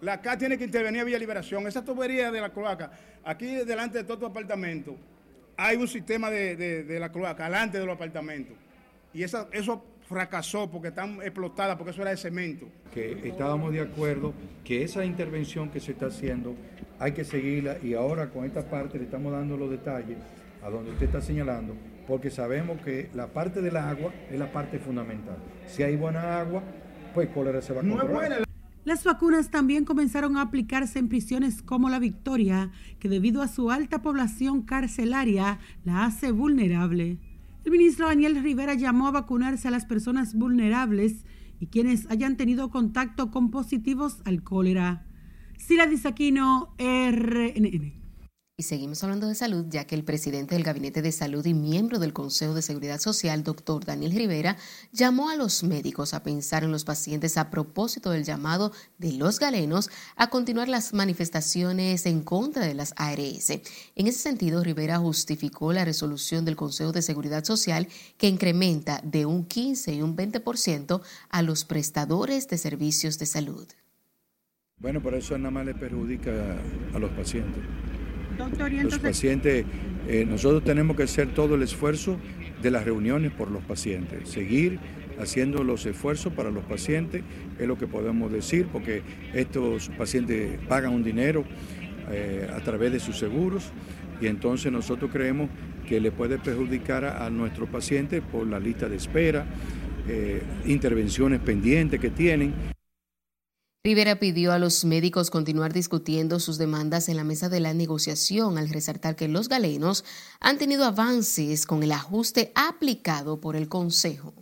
[0.01, 1.65] La CA tiene que intervenir a Villa Liberación.
[1.65, 2.91] Esa tubería de la cloaca,
[3.23, 4.97] aquí delante de todo tu apartamento,
[5.55, 8.57] hay un sistema de, la cloaca, delante de los apartamentos.
[9.13, 9.79] Y esos
[10.09, 12.67] fracasó porque están explotadas, porque eso era de cemento.
[12.93, 14.33] Que estábamos de acuerdo
[14.65, 16.53] que esa intervención que se está haciendo
[17.01, 20.19] hay que seguirla y ahora con esta parte le estamos dando los detalles
[20.63, 21.75] a donde usted está señalando,
[22.07, 25.37] porque sabemos que la parte del agua es la parte fundamental.
[25.65, 26.61] Si hay buena agua,
[27.15, 28.43] pues cólera se va a controlar.
[28.83, 33.71] Las vacunas también comenzaron a aplicarse en prisiones como La Victoria, que debido a su
[33.71, 37.17] alta población carcelaria la hace vulnerable.
[37.65, 41.25] El ministro Daniel Rivera llamó a vacunarse a las personas vulnerables
[41.59, 45.05] y quienes hayan tenido contacto con positivos al cólera.
[45.61, 48.01] Sila Disaquino, RNN.
[48.57, 51.97] Y seguimos hablando de salud, ya que el presidente del Gabinete de Salud y miembro
[51.97, 54.57] del Consejo de Seguridad Social, doctor Daniel Rivera,
[54.91, 59.39] llamó a los médicos a pensar en los pacientes a propósito del llamado de los
[59.39, 63.51] galenos a continuar las manifestaciones en contra de las ARS.
[63.95, 69.25] En ese sentido, Rivera justificó la resolución del Consejo de Seguridad Social que incrementa de
[69.25, 73.67] un 15 y un 20% a los prestadores de servicios de salud.
[74.81, 76.31] Bueno, por eso nada más le perjudica
[76.93, 77.61] a los pacientes.
[78.83, 79.63] Los pacientes,
[80.07, 82.17] eh, nosotros tenemos que hacer todo el esfuerzo
[82.63, 84.79] de las reuniones por los pacientes, seguir
[85.19, 87.21] haciendo los esfuerzos para los pacientes,
[87.59, 89.03] es lo que podemos decir, porque
[89.35, 91.43] estos pacientes pagan un dinero
[92.09, 93.71] eh, a través de sus seguros
[94.19, 95.49] y entonces nosotros creemos
[95.87, 99.45] que le puede perjudicar a, nuestros pacientes por la lista de espera,
[100.07, 102.53] eh, intervenciones pendientes que tienen.
[103.83, 108.59] Rivera pidió a los médicos continuar discutiendo sus demandas en la mesa de la negociación
[108.59, 110.05] al resaltar que los galenos
[110.39, 114.35] han tenido avances con el ajuste aplicado por el Consejo.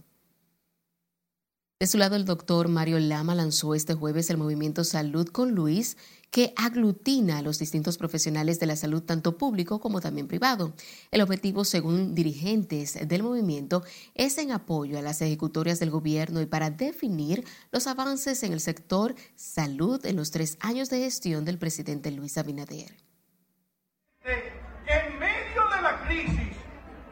[1.80, 5.95] De su lado, el doctor Mario Lama lanzó este jueves el movimiento Salud con Luis,
[6.31, 10.73] que aglutina a los distintos profesionales de la salud, tanto público como también privado.
[11.11, 16.45] El objetivo, según dirigentes del movimiento, es en apoyo a las ejecutorias del gobierno y
[16.45, 21.57] para definir los avances en el sector salud en los tres años de gestión del
[21.57, 22.93] presidente Luis Abinader.
[24.23, 26.55] En medio de la crisis,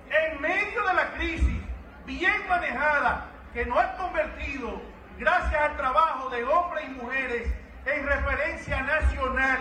[0.09, 1.61] en medio de la crisis,
[2.05, 4.81] bien manejada, que nos ha convertido,
[5.19, 7.47] gracias al trabajo de hombres y mujeres,
[7.87, 9.59] en referencia nacional,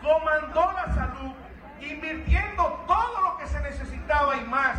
[0.00, 1.32] comandó la salud,
[1.80, 4.78] invirtiendo todo lo que se necesitaba y más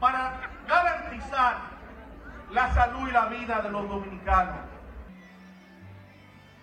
[0.00, 1.76] para garantizar
[2.52, 4.56] la salud y la vida de los dominicanos.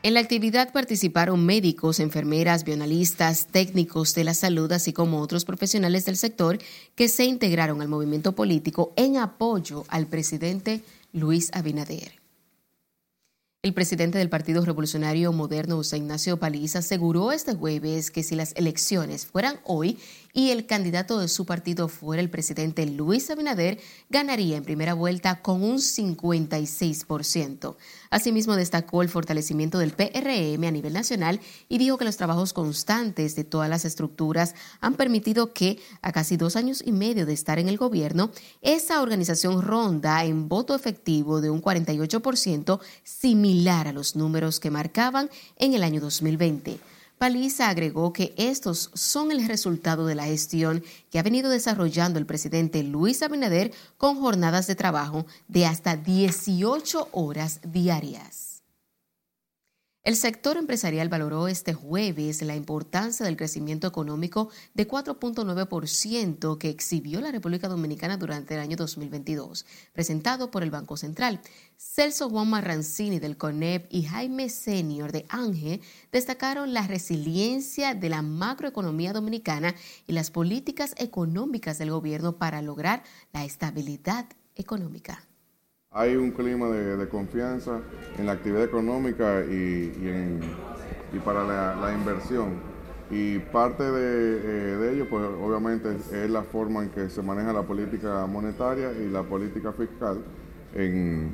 [0.04, 6.04] En la actividad participaron médicos, enfermeras, bionalistas, técnicos de la salud, así como otros profesionales
[6.06, 6.60] del sector
[6.96, 12.23] que se integraron al movimiento político en apoyo al presidente Luis Abinader.
[13.64, 18.52] El presidente del Partido Revolucionario Moderno, José Ignacio Paliza, aseguró este jueves que si las
[18.58, 19.98] elecciones fueran hoy
[20.34, 25.44] y el candidato de su partido fuera el presidente Luis Abinader, ganaría en primera vuelta
[25.44, 27.76] con un 56%.
[28.10, 33.36] Asimismo, destacó el fortalecimiento del PRM a nivel nacional y dijo que los trabajos constantes
[33.36, 37.60] de todas las estructuras han permitido que, a casi dos años y medio de estar
[37.60, 38.32] en el gobierno,
[38.64, 45.30] esa organización ronda en voto efectivo de un 48%, similar a los números que marcaban
[45.58, 46.80] en el año 2020.
[47.18, 52.26] Paliza agregó que estos son el resultado de la gestión que ha venido desarrollando el
[52.26, 58.53] presidente Luis Abinader con jornadas de trabajo de hasta 18 horas diarias.
[60.04, 67.22] El sector empresarial valoró este jueves la importancia del crecimiento económico de 4.9% que exhibió
[67.22, 71.40] la República Dominicana durante el año 2022, presentado por el Banco Central.
[71.78, 75.80] Celso Juan Marrancini del CONEP y Jaime Senior de ANGE
[76.12, 79.74] destacaron la resiliencia de la macroeconomía dominicana
[80.06, 85.26] y las políticas económicas del gobierno para lograr la estabilidad económica.
[85.96, 87.80] Hay un clima de, confianza
[88.18, 89.92] en la actividad económica y,
[91.24, 91.44] para
[91.76, 92.54] la, inversión.
[93.12, 97.62] Y parte de, eh, ello, pues obviamente es la forma en que se maneja la
[97.62, 100.18] política monetaria y la política fiscal
[100.74, 101.32] en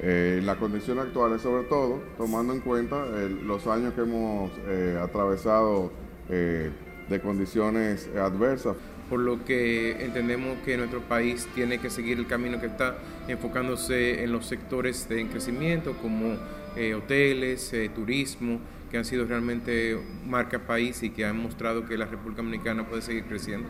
[0.00, 3.06] eh, las condiciones actuales, sobre todo tomando en cuenta
[3.42, 5.90] los años que hemos eh, atravesado
[6.28, 8.76] de condiciones adversas
[9.08, 12.96] por lo que entendemos que nuestro país tiene que seguir el camino que está
[13.28, 16.36] enfocándose en los sectores de crecimiento como
[16.76, 21.98] eh, hoteles, eh, turismo, que han sido realmente marca país y que han mostrado que
[21.98, 23.68] la República Dominicana puede seguir creciendo.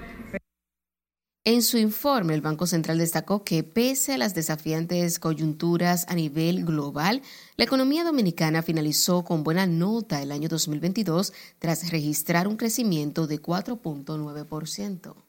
[1.46, 6.64] En su informe, el Banco Central destacó que pese a las desafiantes coyunturas a nivel
[6.64, 7.20] global,
[7.58, 13.42] la economía dominicana finalizó con buena nota el año 2022 tras registrar un crecimiento de
[13.42, 15.23] 4.9%.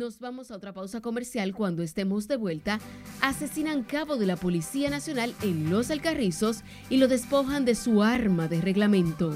[0.00, 2.80] Nos vamos a otra pausa comercial cuando estemos de vuelta.
[3.20, 8.48] Asesinan cabo de la Policía Nacional en Los Alcarrizos y lo despojan de su arma
[8.48, 9.30] de reglamento.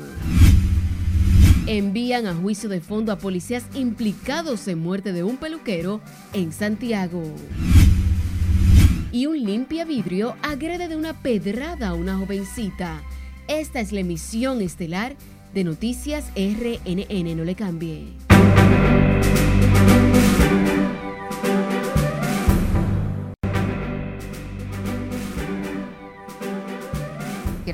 [1.66, 6.00] Envían a juicio de fondo a policías implicados en muerte de un peluquero
[6.32, 7.22] en Santiago.
[9.12, 13.02] Y un limpia vidrio agrede de una pedrada a una jovencita.
[13.48, 15.14] Esta es la emisión estelar
[15.54, 17.36] de Noticias RNN.
[17.36, 18.23] No le cambie.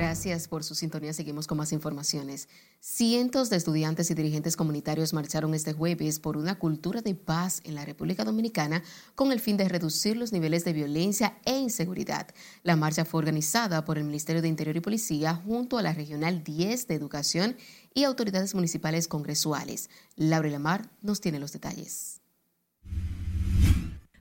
[0.01, 1.13] Gracias por su sintonía.
[1.13, 2.49] Seguimos con más informaciones.
[2.81, 7.75] Cientos de estudiantes y dirigentes comunitarios marcharon este jueves por una cultura de paz en
[7.75, 8.83] la República Dominicana
[9.15, 12.29] con el fin de reducir los niveles de violencia e inseguridad.
[12.63, 16.43] La marcha fue organizada por el Ministerio de Interior y Policía junto a la Regional
[16.45, 17.57] 10 de Educación
[17.93, 19.91] y autoridades municipales congresuales.
[20.17, 22.20] Laura Lamar nos tiene los detalles.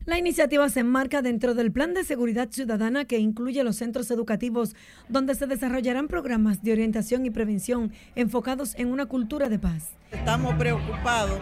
[0.10, 4.76] La iniciativa se enmarca dentro del Plan de Seguridad Ciudadana que incluye los centros educativos
[5.08, 9.92] donde se desarrollarán programas de orientación y prevención enfocados en una cultura de paz.
[10.12, 11.40] Estamos preocupados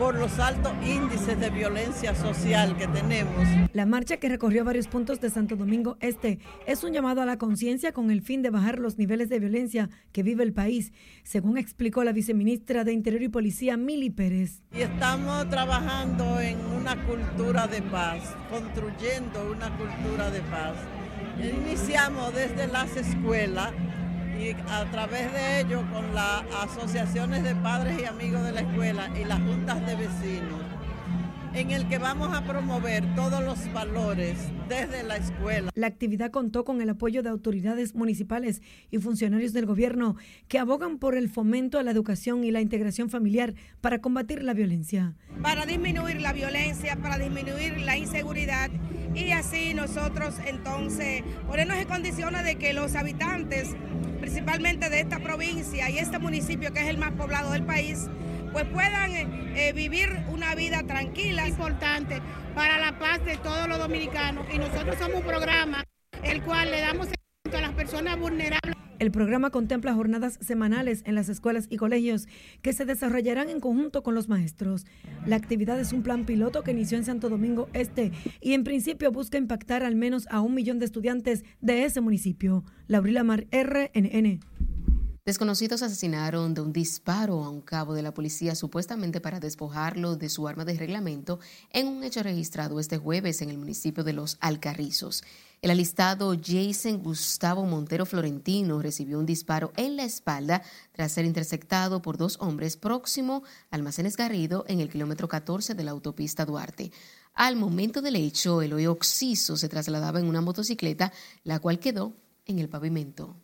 [0.00, 3.46] por los altos índices de violencia social que tenemos.
[3.74, 7.36] La marcha que recorrió varios puntos de Santo Domingo Este es un llamado a la
[7.36, 11.58] conciencia con el fin de bajar los niveles de violencia que vive el país, según
[11.58, 14.62] explicó la viceministra de Interior y Policía, Mili Pérez.
[14.72, 20.76] Y estamos trabajando en una cultura de paz, construyendo una cultura de paz.
[21.38, 23.72] Iniciamos desde las escuelas
[24.40, 29.10] y a través de ello con las asociaciones de padres y amigos de la escuela
[29.14, 30.60] y las juntas de vecinos,
[31.54, 34.38] en el que vamos a promover todos los valores
[34.68, 35.70] desde la escuela.
[35.74, 40.16] La actividad contó con el apoyo de autoridades municipales y funcionarios del gobierno
[40.48, 44.54] que abogan por el fomento a la educación y la integración familiar para combatir la
[44.54, 45.14] violencia.
[45.42, 48.70] Para disminuir la violencia, para disminuir la inseguridad
[49.14, 53.74] y así nosotros entonces ponernos en condiciones de que los habitantes
[54.20, 58.08] principalmente de esta provincia y este municipio que es el más poblado del país,
[58.52, 61.48] pues puedan eh, eh, vivir una vida tranquila.
[61.48, 62.20] Importante
[62.54, 65.84] para la paz de todos los dominicanos y nosotros somos un programa
[66.22, 68.76] el cual le damos a las personas vulnerables.
[68.98, 72.28] El programa contempla jornadas semanales en las escuelas y colegios
[72.60, 74.84] que se desarrollarán en conjunto con los maestros.
[75.24, 79.10] La actividad es un plan piloto que inició en Santo Domingo Este y en principio
[79.10, 82.62] busca impactar al menos a un millón de estudiantes de ese municipio.
[82.88, 84.40] Laurila Mar, RNN.
[85.26, 90.30] Desconocidos asesinaron de un disparo a un cabo de la policía supuestamente para despojarlo de
[90.30, 91.40] su arma de reglamento
[91.70, 95.22] en un hecho registrado este jueves en el municipio de Los Alcarrizos.
[95.60, 100.62] El alistado Jason Gustavo Montero Florentino recibió un disparo en la espalda
[100.92, 105.84] tras ser interceptado por dos hombres próximo a Almacenes Garrido en el kilómetro 14 de
[105.84, 106.92] la autopista Duarte.
[107.34, 111.12] Al momento del hecho, el hoyo Oxiso se trasladaba en una motocicleta,
[111.44, 112.14] la cual quedó
[112.46, 113.36] en el pavimento.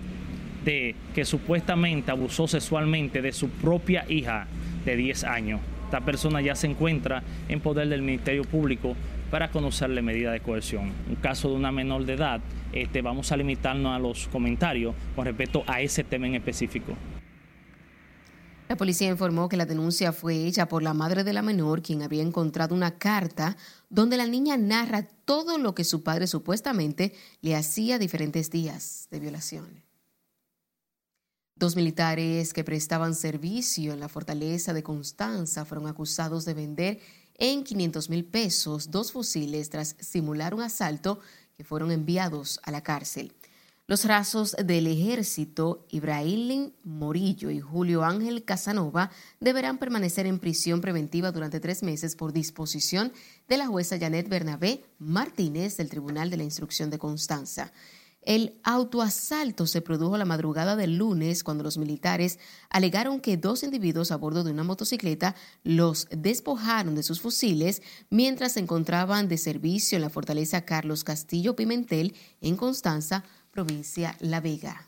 [0.66, 4.48] de que supuestamente abusó sexualmente de su propia hija
[4.84, 5.62] de 10 años.
[5.86, 8.96] Esta persona ya se encuentra en poder del Ministerio Público
[9.30, 10.92] para conocerle medida de coerción.
[11.08, 12.42] Un caso de una menor de edad,
[12.74, 16.96] este, vamos a limitarnos a los comentarios con respecto a ese tema en específico.
[18.68, 22.02] La policía informó que la denuncia fue hecha por la madre de la menor, quien
[22.02, 23.56] había encontrado una carta
[23.90, 29.22] donde la niña narra todo lo que su padre supuestamente le hacía diferentes días de
[29.22, 29.84] violación.
[31.56, 37.00] Dos militares que prestaban servicio en la fortaleza de Constanza fueron acusados de vender
[37.36, 41.20] en 500 mil pesos dos fusiles tras simular un asalto
[41.56, 43.34] que fueron enviados a la cárcel.
[43.90, 51.32] Los rasos del ejército, Ibrahim Morillo y Julio Ángel Casanova, deberán permanecer en prisión preventiva
[51.32, 53.14] durante tres meses por disposición
[53.48, 57.72] de la jueza Janet Bernabé Martínez del Tribunal de la Instrucción de Constanza.
[58.28, 64.12] El autoasalto se produjo la madrugada del lunes cuando los militares alegaron que dos individuos
[64.12, 65.34] a bordo de una motocicleta
[65.64, 71.56] los despojaron de sus fusiles mientras se encontraban de servicio en la fortaleza Carlos Castillo
[71.56, 73.24] Pimentel en Constanza,
[73.58, 74.88] provincia La Vega.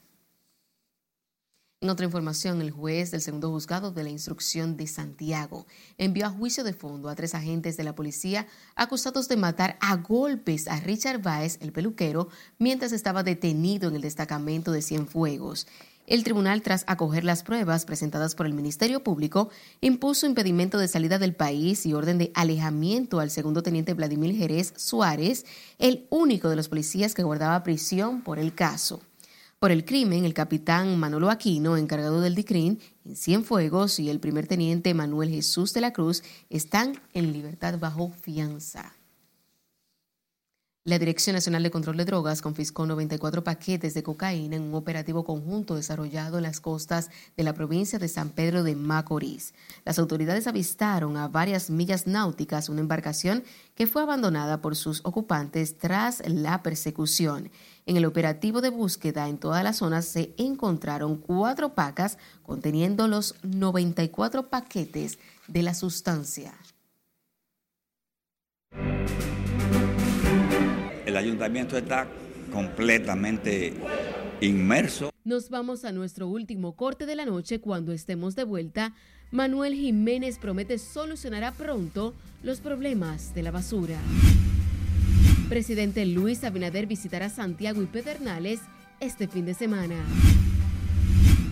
[1.81, 5.65] En otra información, el juez del segundo juzgado de la instrucción de Santiago
[5.97, 8.45] envió a juicio de fondo a tres agentes de la policía
[8.75, 14.03] acusados de matar a golpes a Richard Baez, el peluquero, mientras estaba detenido en el
[14.03, 15.65] destacamento de Cienfuegos.
[16.09, 19.49] El tribunal, tras acoger las pruebas presentadas por el Ministerio Público,
[19.79, 24.73] impuso impedimento de salida del país y orden de alejamiento al segundo teniente Vladimir Jerez
[24.75, 25.45] Suárez,
[25.77, 29.01] el único de los policías que guardaba prisión por el caso.
[29.59, 34.47] Por el crimen, el capitán Manolo Aquino, encargado del DICRIN, en Cienfuegos, y el primer
[34.47, 38.98] teniente Manuel Jesús de la Cruz están en libertad bajo fianza.
[40.89, 45.23] La Dirección Nacional de Control de Drogas confiscó 94 paquetes de cocaína en un operativo
[45.23, 49.53] conjunto desarrollado en las costas de la provincia de San Pedro de Macorís.
[49.85, 53.43] Las autoridades avistaron a varias millas náuticas una embarcación
[53.75, 57.51] que fue abandonada por sus ocupantes tras la persecución.
[57.85, 63.35] En el operativo de búsqueda en toda la zona se encontraron cuatro pacas conteniendo los
[63.43, 66.55] 94 paquetes de la sustancia.
[71.19, 72.07] Ayuntamiento está
[72.51, 73.73] completamente
[74.41, 75.11] inmerso.
[75.23, 77.59] Nos vamos a nuestro último corte de la noche.
[77.59, 78.93] Cuando estemos de vuelta,
[79.31, 83.99] Manuel Jiménez promete solucionará pronto los problemas de la basura.
[85.49, 88.61] Presidente Luis Abinader visitará Santiago y Pedernales
[88.99, 89.95] este fin de semana.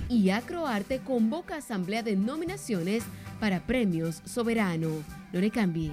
[0.10, 3.04] Y Acroarte convoca asamblea de nominaciones
[3.40, 4.90] para premios soberano.
[5.34, 5.92] No le cambie.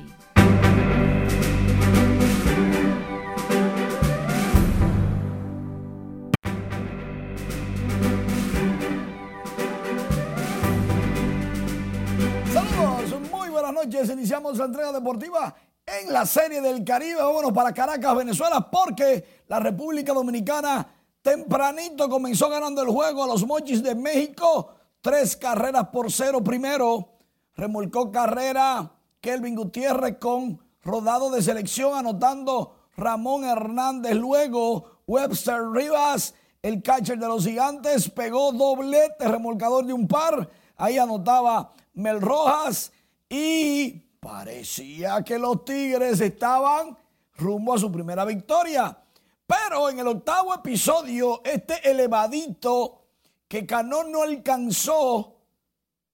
[13.75, 14.09] Noches.
[14.09, 15.55] Iniciamos la entrega deportiva
[15.85, 17.17] en la Serie del Caribe.
[17.21, 20.87] Vámonos para Caracas, Venezuela, porque la República Dominicana
[21.21, 24.75] tempranito comenzó ganando el juego a los Mochis de México.
[25.01, 27.11] Tres carreras por cero primero.
[27.57, 34.15] Remolcó carrera Kelvin Gutiérrez con rodado de selección, anotando Ramón Hernández.
[34.15, 40.49] Luego Webster Rivas, el catcher de los gigantes, pegó doblete, remolcador de un par.
[40.77, 42.93] Ahí anotaba Mel Rojas
[43.37, 46.97] y parecía que los Tigres estaban
[47.35, 48.97] rumbo a su primera victoria.
[49.45, 53.09] Pero en el octavo episodio, este elevadito
[53.49, 55.41] que Cano no alcanzó,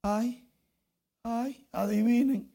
[0.03, 0.49] ay,
[1.23, 2.51] ay, adivinen,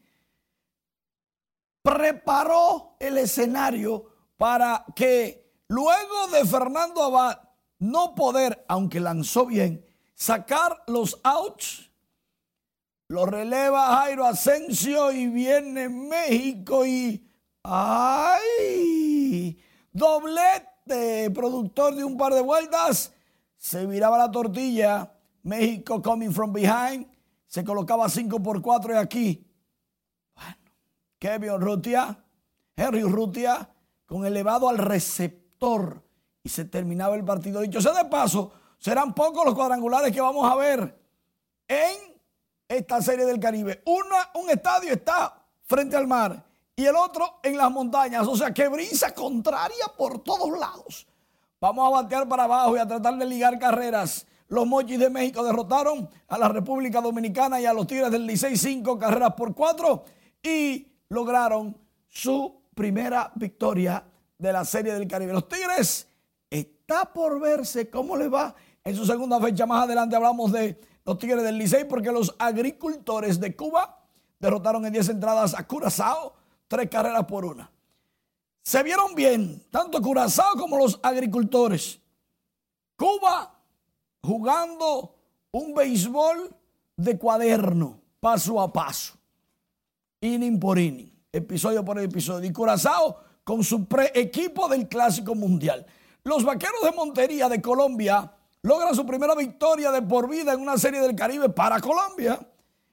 [1.80, 4.04] preparó el escenario
[4.36, 7.38] para que luego de Fernando Abad
[7.78, 9.86] no poder, aunque lanzó bien,
[10.16, 11.86] sacar los outs
[13.08, 17.22] lo releva Jairo Asensio y viene México y...
[17.62, 19.58] ¡Ay!
[19.92, 23.12] Doblete, productor de un par de vueltas.
[23.56, 25.12] Se viraba la tortilla.
[25.42, 27.06] México coming from behind.
[27.46, 29.46] Se colocaba 5 por 4 y aquí.
[30.34, 30.56] Bueno,
[31.18, 32.22] Kevin Urrutia,
[32.76, 33.68] Henry Urrutia,
[34.04, 36.02] con elevado al receptor.
[36.42, 37.60] Y se terminaba el partido.
[37.60, 41.00] Dicho sea de paso, serán pocos los cuadrangulares que vamos a ver
[41.66, 42.15] en
[42.68, 43.82] esta serie del Caribe.
[43.86, 46.44] Una, un estadio está frente al mar
[46.74, 48.26] y el otro en las montañas.
[48.26, 51.06] O sea que brisa contraria por todos lados.
[51.60, 54.26] Vamos a batear para abajo y a tratar de ligar carreras.
[54.48, 58.56] Los Mochis de México derrotaron a la República Dominicana y a los Tigres del Licey
[58.56, 60.04] cinco carreras por cuatro
[60.42, 61.76] y lograron
[62.08, 64.04] su primera victoria
[64.38, 65.32] de la Serie del Caribe.
[65.32, 66.06] Los Tigres
[66.50, 68.54] está por verse cómo les va
[68.84, 69.66] en su segunda fecha.
[69.66, 74.02] Más adelante hablamos de los Tigres del Licey porque los agricultores de Cuba
[74.40, 76.34] derrotaron en 10 entradas a Curazao,
[76.66, 77.70] tres carreras por una.
[78.62, 82.00] Se vieron bien, tanto Curazao como los agricultores.
[82.96, 83.56] Cuba
[84.20, 85.14] jugando
[85.52, 86.52] un béisbol
[86.96, 89.14] de cuaderno, paso a paso,
[90.20, 92.50] inning por inning, episodio por episodio.
[92.50, 95.86] Y Curazao con su pre-equipo del Clásico Mundial.
[96.24, 98.35] Los Vaqueros de Montería de Colombia
[98.66, 102.36] logra su primera victoria de por vida en una serie del Caribe para Colombia,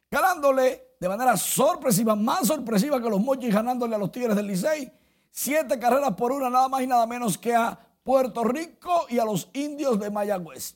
[0.09, 4.91] ganándole de manera sorpresiva, más sorpresiva que los Mochis ganándole a los Tigres del Licey.
[5.31, 9.25] Siete carreras por una, nada más y nada menos que a Puerto Rico y a
[9.25, 10.75] los indios de Mayagüez.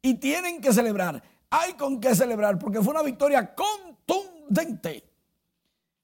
[0.00, 1.22] Y tienen que celebrar.
[1.50, 5.04] Hay con qué celebrar porque fue una victoria contundente.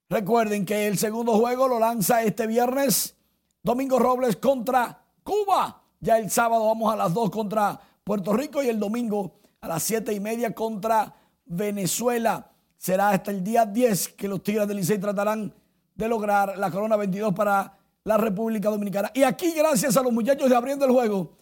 [0.07, 3.15] Recuerden que el segundo juego lo lanza este viernes
[3.63, 5.81] Domingo Robles contra Cuba.
[5.99, 9.81] Ya el sábado vamos a las 2 contra Puerto Rico y el domingo a las
[9.81, 11.11] 7 y media contra
[11.43, 12.51] Venezuela.
[12.77, 15.51] Será hasta el día 10 que los Tigres del Licey tratarán
[15.95, 19.09] de lograr la corona 22 para la República Dominicana.
[19.11, 21.33] Y aquí, gracias a los muchachos de abriendo el juego,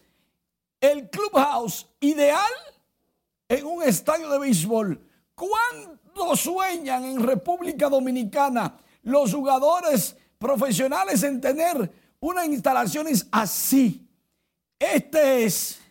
[0.80, 2.50] el Clubhouse ideal
[3.46, 5.06] en un estadio de béisbol.
[5.34, 14.08] ¿Cuánto sueñan en República Dominicana los jugadores profesionales en tener unas instalaciones así?
[14.78, 15.83] Este es,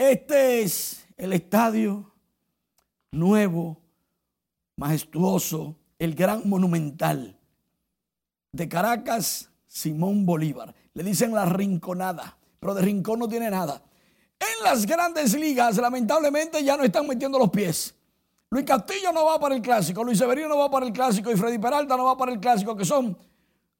[0.00, 2.10] este es el estadio
[3.10, 3.78] nuevo,
[4.76, 7.38] majestuoso, el gran monumental
[8.52, 10.74] de Caracas, Simón Bolívar.
[10.94, 13.82] Le dicen la rinconada, pero de rincón no tiene nada.
[14.38, 17.94] En las grandes ligas, lamentablemente, ya no están metiendo los pies.
[18.48, 21.36] Luis Castillo no va para el clásico, Luis Severino no va para el clásico y
[21.36, 23.16] Freddy Peralta no va para el clásico, que son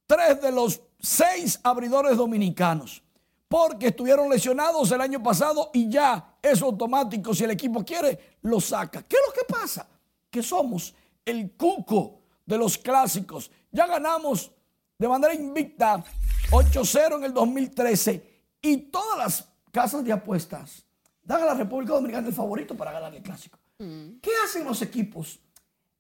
[0.07, 3.03] tres de los seis abridores dominicanos,
[3.51, 8.61] porque estuvieron lesionados el año pasado y ya es automático, si el equipo quiere, lo
[8.61, 9.03] saca.
[9.03, 9.89] ¿Qué es lo que pasa?
[10.31, 10.95] Que somos
[11.25, 13.51] el cuco de los clásicos.
[13.73, 14.53] Ya ganamos
[14.97, 16.05] de manera invicta
[16.53, 20.85] 8-0 en el 2013 y todas las casas de apuestas
[21.21, 23.59] dan a la República Dominicana el favorito para ganar el clásico.
[23.79, 24.21] Mm.
[24.23, 25.41] ¿Qué hacen los equipos?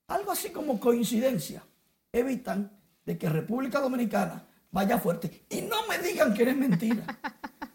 [0.06, 1.64] Algo así como coincidencia.
[2.12, 2.70] Evitan
[3.04, 5.44] de que República Dominicana vaya fuerte.
[5.48, 7.18] Y no me digan que es mentira.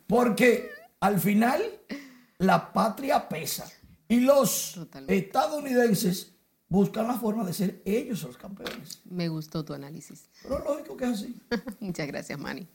[0.08, 0.70] Porque
[1.00, 1.62] al final
[2.38, 3.66] la patria pesa.
[4.08, 6.34] Y los estadounidenses
[6.68, 9.02] buscan la forma de ser ellos los campeones.
[9.06, 10.30] Me gustó tu análisis.
[10.44, 11.42] Pero lógico que es así.
[11.80, 12.68] Muchas gracias, Manny.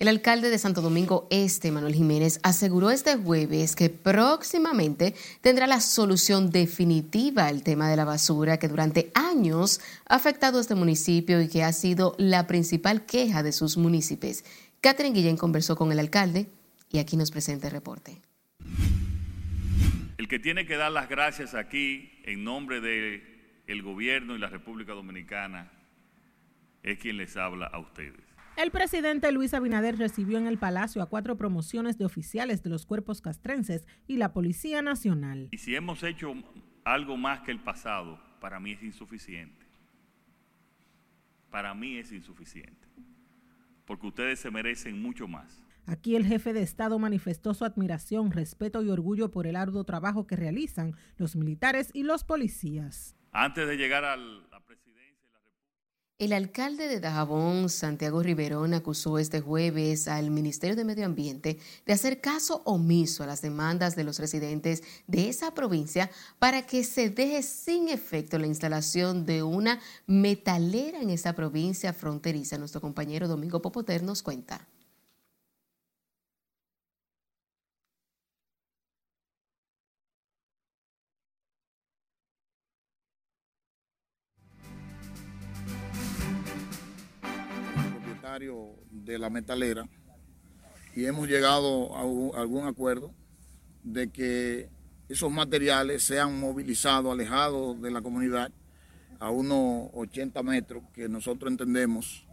[0.00, 5.80] El alcalde de Santo Domingo Este, Manuel Jiménez, aseguró este jueves que próximamente tendrá la
[5.80, 9.78] solución definitiva al tema de la basura que durante años
[10.08, 14.42] ha afectado a este municipio y que ha sido la principal queja de sus municipios.
[14.80, 16.46] Catherine Guillén conversó con el alcalde
[16.90, 18.22] y aquí nos presenta el reporte.
[20.16, 24.94] El que tiene que dar las gracias aquí en nombre del gobierno y la República
[24.94, 25.70] Dominicana
[26.82, 28.29] es quien les habla a ustedes.
[28.62, 32.84] El presidente Luis Abinader recibió en el Palacio a cuatro promociones de oficiales de los
[32.84, 35.48] cuerpos castrenses y la Policía Nacional.
[35.50, 36.34] Y si hemos hecho
[36.84, 39.64] algo más que el pasado, para mí es insuficiente.
[41.50, 42.86] Para mí es insuficiente.
[43.86, 45.64] Porque ustedes se merecen mucho más.
[45.86, 50.26] Aquí el jefe de Estado manifestó su admiración, respeto y orgullo por el arduo trabajo
[50.26, 53.16] que realizan los militares y los policías.
[53.32, 54.49] Antes de llegar a la presidencia...
[56.20, 61.92] El alcalde de Dajabón, Santiago Riverón, acusó este jueves al Ministerio de Medio Ambiente de
[61.94, 67.08] hacer caso omiso a las demandas de los residentes de esa provincia para que se
[67.08, 72.58] deje sin efecto la instalación de una metalera en esa provincia fronteriza.
[72.58, 74.68] Nuestro compañero Domingo Popoter nos cuenta.
[88.38, 89.88] De la metalera
[90.94, 93.12] y hemos llegado a algún acuerdo
[93.82, 94.68] de que
[95.08, 98.52] esos materiales sean movilizados, alejados de la comunidad
[99.18, 102.24] a unos 80 metros que nosotros entendemos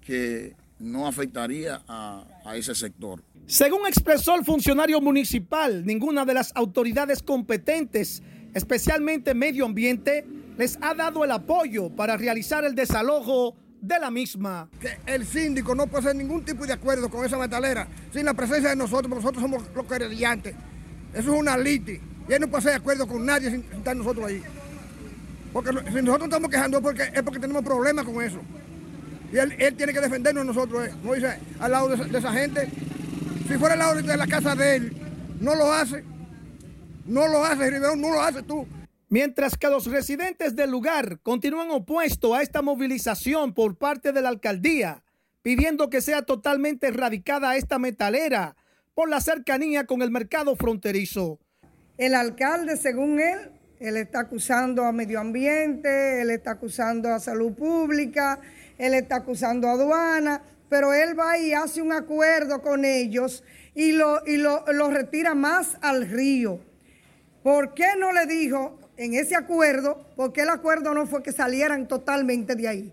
[0.00, 2.24] que no afectaría a,
[2.56, 3.22] ese sector.
[3.46, 10.26] Según expresó el funcionario municipal, ninguna de las autoridades competentes, especialmente medio ambiente,
[10.58, 14.68] les ha dado el apoyo para realizar el desalojo de la misma.
[14.80, 18.34] Que el síndico no puede hacer ningún tipo de acuerdo con esa metalera sin la
[18.34, 20.54] presencia de nosotros, porque nosotros somos los querellantes.
[21.12, 22.00] Eso es una liti.
[22.28, 24.42] Y él no puede hacer acuerdo con nadie sin, estar nosotros ahí.
[25.52, 28.40] Porque si nosotros estamos quejando porque, es porque tenemos problemas con eso.
[29.32, 30.94] Y él, tiene que defendernos nosotros, eh.
[31.02, 32.68] no dice al lado de esa, gente.
[33.48, 34.96] Si fuera al lado de la casa de él,
[35.40, 36.04] no lo hace.
[37.06, 38.66] No lo hace, Riverón, no lo hace tú.
[39.08, 44.30] Mientras que los residentes del lugar continúan opuestos a esta movilización por parte de la
[44.30, 45.04] alcaldía,
[45.42, 48.56] pidiendo que sea totalmente erradicada esta metalera
[48.94, 51.38] por la cercanía con el mercado fronterizo.
[51.98, 57.52] El alcalde, según él, él está acusando a medio ambiente, él está acusando a salud
[57.52, 58.40] pública,
[58.76, 63.92] él está acusando a aduana, pero él va y hace un acuerdo con ellos y
[63.92, 66.58] lo, y lo, lo retira más al río.
[67.44, 71.88] ¿Por qué no le dijo en ese acuerdo, porque el acuerdo no fue que salieran
[71.88, 72.92] totalmente de ahí.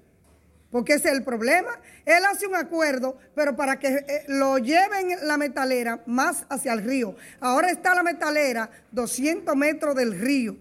[0.72, 1.70] porque ese es el problema.
[2.04, 6.84] Él hace un acuerdo, pero para que eh, lo lleven la metalera más hacia el
[6.84, 7.16] río.
[7.40, 10.58] Ahora está la metalera 200 metros del río,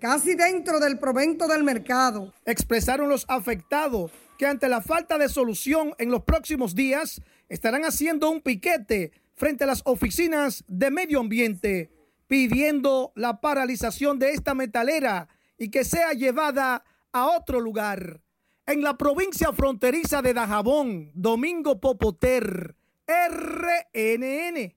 [0.00, 2.34] casi dentro del provento del mercado.
[2.44, 8.30] Expresaron los afectados que ante la falta de solución en los próximos días estarán haciendo
[8.30, 11.90] un piquete frente a las oficinas de medio ambiente,
[12.26, 18.20] pidiendo la paralización de esta metalera y que sea llevada a otro lugar
[18.66, 24.74] en la provincia fronteriza de Dajabón, Domingo Popoter, RNN.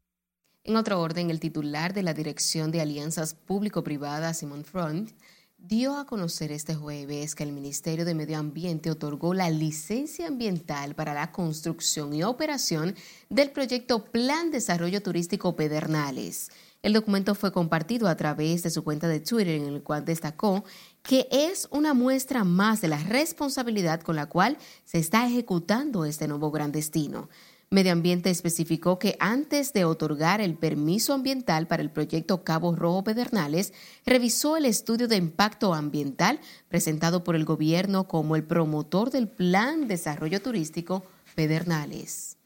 [0.63, 5.11] En otro orden, el titular de la Dirección de Alianzas Público-Privadas, Simon Front,
[5.57, 10.93] dio a conocer este jueves que el Ministerio de Medio Ambiente otorgó la licencia ambiental
[10.93, 12.95] para la construcción y operación
[13.29, 16.49] del proyecto Plan Desarrollo Turístico Pedernales.
[16.84, 20.63] El documento fue compartido a través de su cuenta de Twitter en el cual destacó
[21.01, 26.28] que es una muestra más de la responsabilidad con la cual se está ejecutando este
[26.28, 27.30] nuevo gran destino.
[27.69, 33.03] Medio Ambiente especificó que antes de otorgar el permiso ambiental para el proyecto Cabo Rojo
[33.03, 33.73] Pedernales,
[34.05, 39.89] revisó el estudio de impacto ambiental presentado por el gobierno como el promotor del Plan
[39.89, 41.03] Desarrollo Turístico
[41.36, 42.36] Pedernales.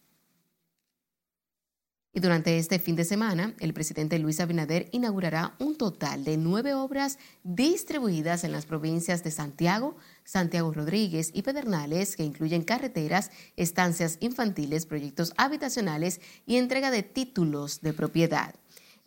[2.13, 6.73] Y durante este fin de semana, el presidente Luis Abinader inaugurará un total de nueve
[6.73, 9.95] obras distribuidas en las provincias de Santiago,
[10.25, 17.79] Santiago Rodríguez y Pedernales, que incluyen carreteras, estancias infantiles, proyectos habitacionales y entrega de títulos
[17.79, 18.55] de propiedad.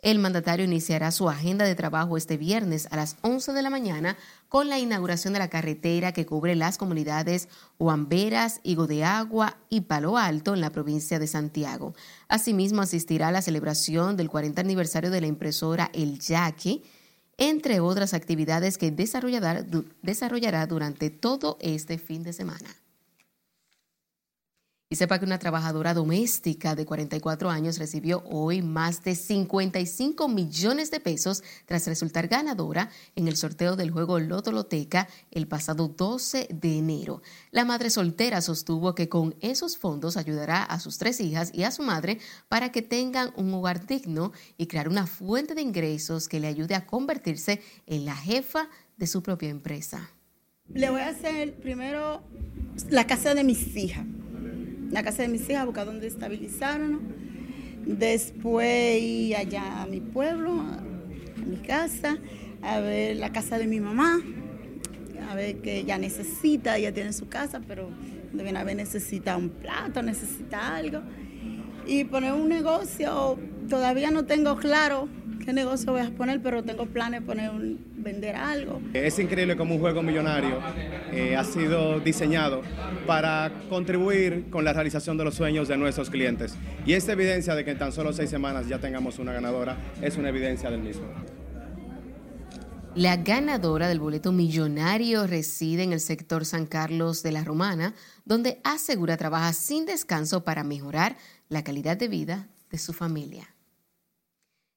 [0.05, 4.15] El mandatario iniciará su agenda de trabajo este viernes a las 11 de la mañana
[4.49, 7.49] con la inauguración de la carretera que cubre las comunidades
[7.79, 11.95] Huamberas, Higo de Agua y Palo Alto en la provincia de Santiago.
[12.27, 16.83] Asimismo, asistirá a la celebración del 40 aniversario de la impresora El Yaque,
[17.39, 19.65] entre otras actividades que desarrollará,
[20.03, 22.84] desarrollará durante todo este fin de semana.
[24.87, 30.91] Y sepa que una trabajadora doméstica de 44 años recibió hoy más de 55 millones
[30.91, 36.49] de pesos tras resultar ganadora en el sorteo del juego Loto Loteca el pasado 12
[36.51, 37.23] de enero.
[37.49, 41.71] La madre soltera sostuvo que con esos fondos ayudará a sus tres hijas y a
[41.71, 46.39] su madre para que tengan un hogar digno y crear una fuente de ingresos que
[46.39, 50.11] le ayude a convertirse en la jefa de su propia empresa.
[50.71, 52.21] Le voy a hacer primero
[52.89, 54.05] la casa de mis hijas
[54.91, 56.99] la casa de mis hijas, buscar dónde estabilizaron.
[57.85, 60.81] Después ir allá a mi pueblo, a
[61.45, 62.17] mi casa,
[62.61, 64.19] a ver la casa de mi mamá,
[65.29, 67.89] a ver que ella necesita, ella tiene su casa, pero
[68.33, 71.01] deben haber necesita un plato, necesita algo.
[71.87, 73.37] Y poner un negocio,
[73.69, 75.07] todavía no tengo claro
[75.45, 78.81] qué negocio voy a poner, pero tengo planes de poner un, vender algo.
[78.93, 80.59] Es increíble como un juego millonario
[81.11, 82.61] eh, ha sido diseñado
[83.05, 86.55] para contribuir con la realización de los sueños de nuestros clientes.
[86.85, 90.17] Y esta evidencia de que en tan solo seis semanas ya tengamos una ganadora es
[90.17, 91.05] una evidencia del mismo.
[92.95, 97.93] La ganadora del boleto millonario reside en el sector San Carlos de la Romana,
[98.23, 101.17] donde asegura trabaja sin descanso para mejorar
[101.49, 103.54] la calidad de vida de su familia.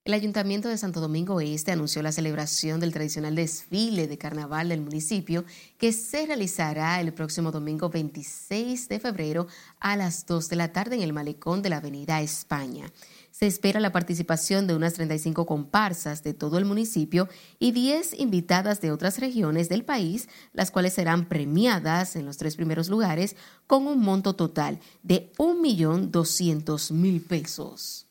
[0.08, 4.80] El Ayuntamiento de Santo Domingo Este anunció la celebración del tradicional desfile de carnaval del
[4.80, 5.44] municipio
[5.76, 9.48] que se realizará el próximo domingo 26 de febrero
[9.80, 12.90] a las 2 de la tarde en el malecón de la Avenida España.
[13.32, 17.28] Se espera la participación de unas 35 comparsas de todo el municipio
[17.58, 22.56] y 10 invitadas de otras regiones del país, las cuales serán premiadas en los tres
[22.56, 23.36] primeros lugares
[23.66, 28.07] con un monto total de 1.200.000 pesos.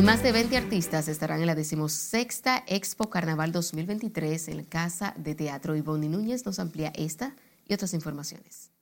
[0.00, 5.34] Y más de 20 artistas estarán en la decimosexta Expo Carnaval 2023 en Casa de
[5.34, 5.76] Teatro.
[5.76, 7.34] Ivonne Núñez nos amplía esta
[7.68, 8.72] y otras informaciones.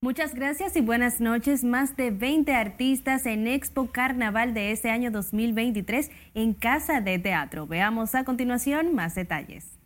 [0.00, 1.64] Muchas gracias y buenas noches.
[1.64, 7.66] Más de 20 artistas en Expo Carnaval de este año 2023 en Casa de Teatro.
[7.66, 9.77] Veamos a continuación más detalles.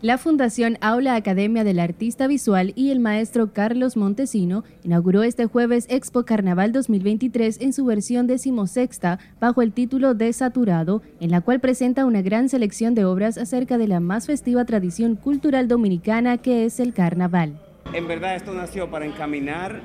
[0.00, 5.86] La Fundación Aula Academia del Artista Visual y el maestro Carlos Montesino inauguró este jueves
[5.88, 12.06] Expo Carnaval 2023 en su versión decimosexta bajo el título Desaturado, en la cual presenta
[12.06, 16.78] una gran selección de obras acerca de la más festiva tradición cultural dominicana que es
[16.78, 17.58] el carnaval.
[17.92, 19.80] En verdad esto nació para encaminar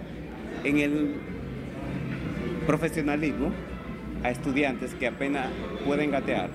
[0.63, 1.15] en el
[2.67, 3.49] profesionalismo
[4.23, 5.47] a estudiantes que apenas
[5.87, 6.51] pueden gatear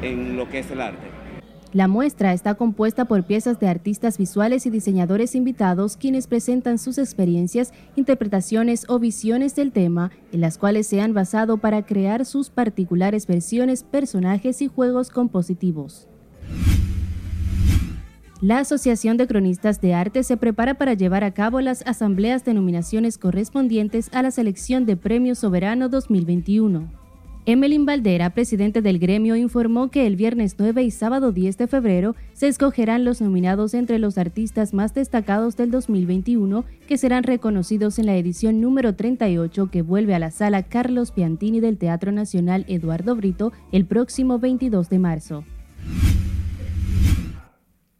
[0.00, 1.07] en lo que es el arte
[1.78, 6.98] La muestra está compuesta por piezas de artistas visuales y diseñadores invitados quienes presentan sus
[6.98, 12.50] experiencias, interpretaciones o visiones del tema, en las cuales se han basado para crear sus
[12.50, 16.08] particulares versiones, personajes y juegos compositivos.
[18.40, 22.54] La Asociación de Cronistas de Arte se prepara para llevar a cabo las asambleas de
[22.54, 26.97] nominaciones correspondientes a la selección de Premio Soberano 2021.
[27.50, 32.14] Emelin Valdera, presidente del gremio, informó que el viernes 9 y sábado 10 de febrero
[32.34, 38.04] se escogerán los nominados entre los artistas más destacados del 2021 que serán reconocidos en
[38.04, 43.16] la edición número 38 que vuelve a la sala Carlos Piantini del Teatro Nacional Eduardo
[43.16, 45.44] Brito el próximo 22 de marzo.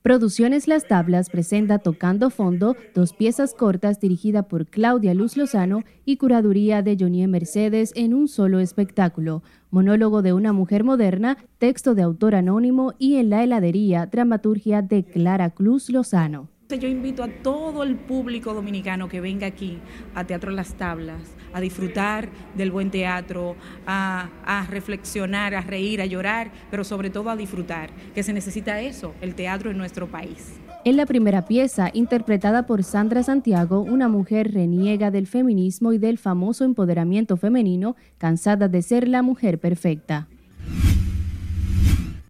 [0.08, 6.16] Producciones Las Tablas presenta Tocando Fondo, dos piezas cortas dirigida por Claudia Luz Lozano y
[6.16, 9.42] curaduría de Jonie Mercedes en un solo espectáculo.
[9.70, 15.04] Monólogo de una mujer moderna, texto de autor anónimo y en la heladería, dramaturgia de
[15.04, 16.48] Clara Cruz Lozano.
[16.70, 19.78] Yo invito a todo el público dominicano que venga aquí
[20.14, 26.06] a Teatro Las Tablas a disfrutar del buen teatro, a, a, reflexionar, a reír, a
[26.06, 30.58] llorar, pero sobre todo a disfrutar, que se necesita eso, el teatro en nuestro país.
[30.84, 36.18] En la primera pieza, interpretada por Sandra Santiago, una mujer reniega del feminismo y del
[36.18, 40.28] famoso empoderamiento femenino, cansada de ser la mujer perfecta.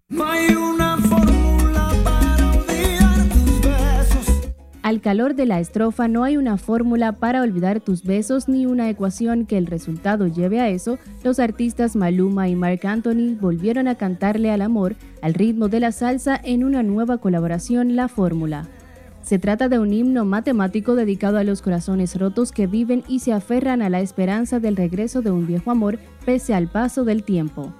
[0.08, 1.37] No hay una fórmula
[4.88, 8.88] Al calor de la estrofa no hay una fórmula para olvidar tus besos ni una
[8.88, 10.98] ecuación que el resultado lleve a eso.
[11.22, 15.92] Los artistas Maluma y Marc Anthony volvieron a cantarle al amor al ritmo de la
[15.92, 18.66] salsa en una nueva colaboración La Fórmula.
[19.20, 23.34] Se trata de un himno matemático dedicado a los corazones rotos que viven y se
[23.34, 27.74] aferran a la esperanza del regreso de un viejo amor pese al paso del tiempo.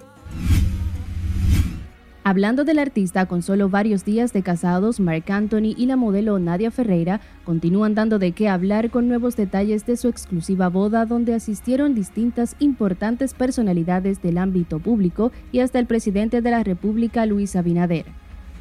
[2.28, 6.70] Hablando del artista con solo varios días de casados, Marc Anthony y la modelo Nadia
[6.70, 11.94] Ferreira continúan dando de qué hablar con nuevos detalles de su exclusiva boda donde asistieron
[11.94, 18.04] distintas importantes personalidades del ámbito público y hasta el presidente de la República, Luis Abinader.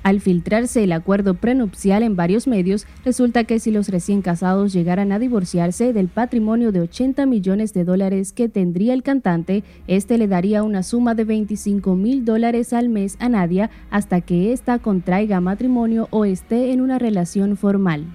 [0.08, 5.12] Al filtrarse el acuerdo prenupcial en varios medios, resulta que si los recién casados llegaran
[5.12, 10.30] a divorciarse del patrimonio de 80 millones de dólares que tendría el cantante, este le
[10.30, 15.42] daría una suma de 25 mil dólares al mes a Nadia hasta que ésta contraiga
[15.42, 18.06] matrimonio o esté en una relación formal.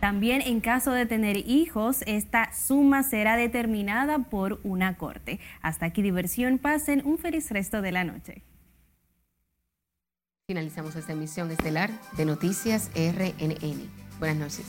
[0.00, 5.38] También en caso de tener hijos, esta suma será determinada por una corte.
[5.62, 8.42] Hasta aquí diversión, pasen un feliz resto de la noche.
[10.50, 13.90] Finalizamos esta emisión estelar de Noticias RNN.
[14.18, 14.64] Buenas noches.